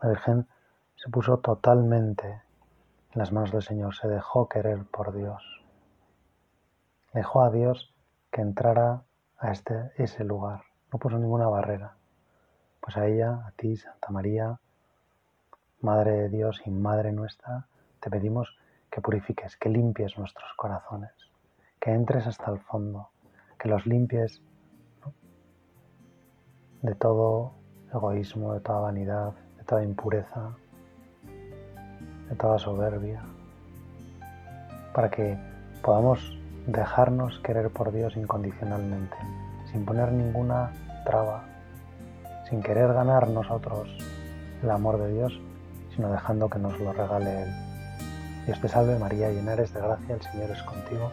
La 0.00 0.08
Virgen 0.08 0.48
se 0.96 1.10
puso 1.10 1.36
totalmente 1.36 2.40
las 3.18 3.32
manos 3.32 3.50
del 3.50 3.62
Señor, 3.62 3.96
se 3.96 4.06
dejó 4.06 4.48
querer 4.48 4.84
por 4.84 5.12
Dios. 5.12 5.42
Dejó 7.12 7.42
a 7.42 7.50
Dios 7.50 7.92
que 8.30 8.42
entrara 8.42 9.02
a 9.38 9.50
este, 9.50 9.90
ese 9.96 10.22
lugar, 10.22 10.62
no 10.92 11.00
puso 11.00 11.18
ninguna 11.18 11.48
barrera. 11.48 11.96
Pues 12.80 12.96
a 12.96 13.06
ella, 13.06 13.44
a 13.44 13.50
ti, 13.56 13.76
Santa 13.76 14.10
María, 14.10 14.60
Madre 15.80 16.12
de 16.12 16.28
Dios 16.28 16.62
y 16.64 16.70
Madre 16.70 17.10
nuestra, 17.10 17.66
te 17.98 18.08
pedimos 18.08 18.56
que 18.88 19.00
purifiques, 19.00 19.56
que 19.56 19.68
limpies 19.68 20.16
nuestros 20.16 20.52
corazones, 20.54 21.12
que 21.80 21.90
entres 21.90 22.24
hasta 22.28 22.52
el 22.52 22.60
fondo, 22.60 23.10
que 23.58 23.68
los 23.68 23.84
limpies 23.84 24.40
de 26.82 26.94
todo 26.94 27.54
egoísmo, 27.92 28.54
de 28.54 28.60
toda 28.60 28.78
vanidad, 28.78 29.32
de 29.56 29.64
toda 29.64 29.82
impureza, 29.82 30.56
de 32.28 32.36
toda 32.36 32.58
soberbia, 32.58 33.22
para 34.94 35.10
que 35.10 35.38
podamos 35.82 36.20
dejarnos 36.66 37.38
querer 37.40 37.70
por 37.70 37.92
Dios 37.92 38.16
incondicionalmente, 38.16 39.16
sin 39.72 39.84
poner 39.84 40.12
ninguna 40.12 40.70
traba, 41.04 41.44
sin 42.48 42.62
querer 42.62 42.92
ganar 42.92 43.28
nosotros 43.28 43.88
el 44.62 44.70
amor 44.70 44.98
de 44.98 45.12
Dios, 45.12 45.40
sino 45.94 46.10
dejando 46.10 46.48
que 46.48 46.58
nos 46.58 46.78
lo 46.80 46.92
regale 46.92 47.42
Él. 47.42 47.48
Dios 48.46 48.60
te 48.60 48.68
salve 48.68 48.98
María, 48.98 49.30
llena 49.30 49.52
eres 49.52 49.72
de 49.72 49.80
gracia, 49.80 50.14
el 50.14 50.22
Señor 50.22 50.50
es 50.50 50.62
contigo. 50.62 51.10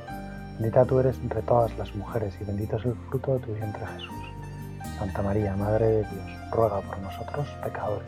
Bendita 0.60 0.86
tú 0.86 1.00
eres 1.00 1.18
entre 1.20 1.42
todas 1.42 1.78
las 1.78 1.94
mujeres 1.96 2.34
y 2.40 2.46
bendito 2.46 2.78
es 2.78 2.86
el 2.86 2.96
fruto 3.10 3.34
de 3.34 3.40
tu 3.40 3.54
vientre 3.54 3.86
Jesús. 3.86 4.26
Santa 4.98 5.22
María, 5.22 5.56
Madre 5.56 5.86
de 5.86 6.00
Dios, 6.00 6.52
ruega 6.52 6.80
por 6.80 6.98
nosotros 7.00 7.48
pecadores, 7.62 8.08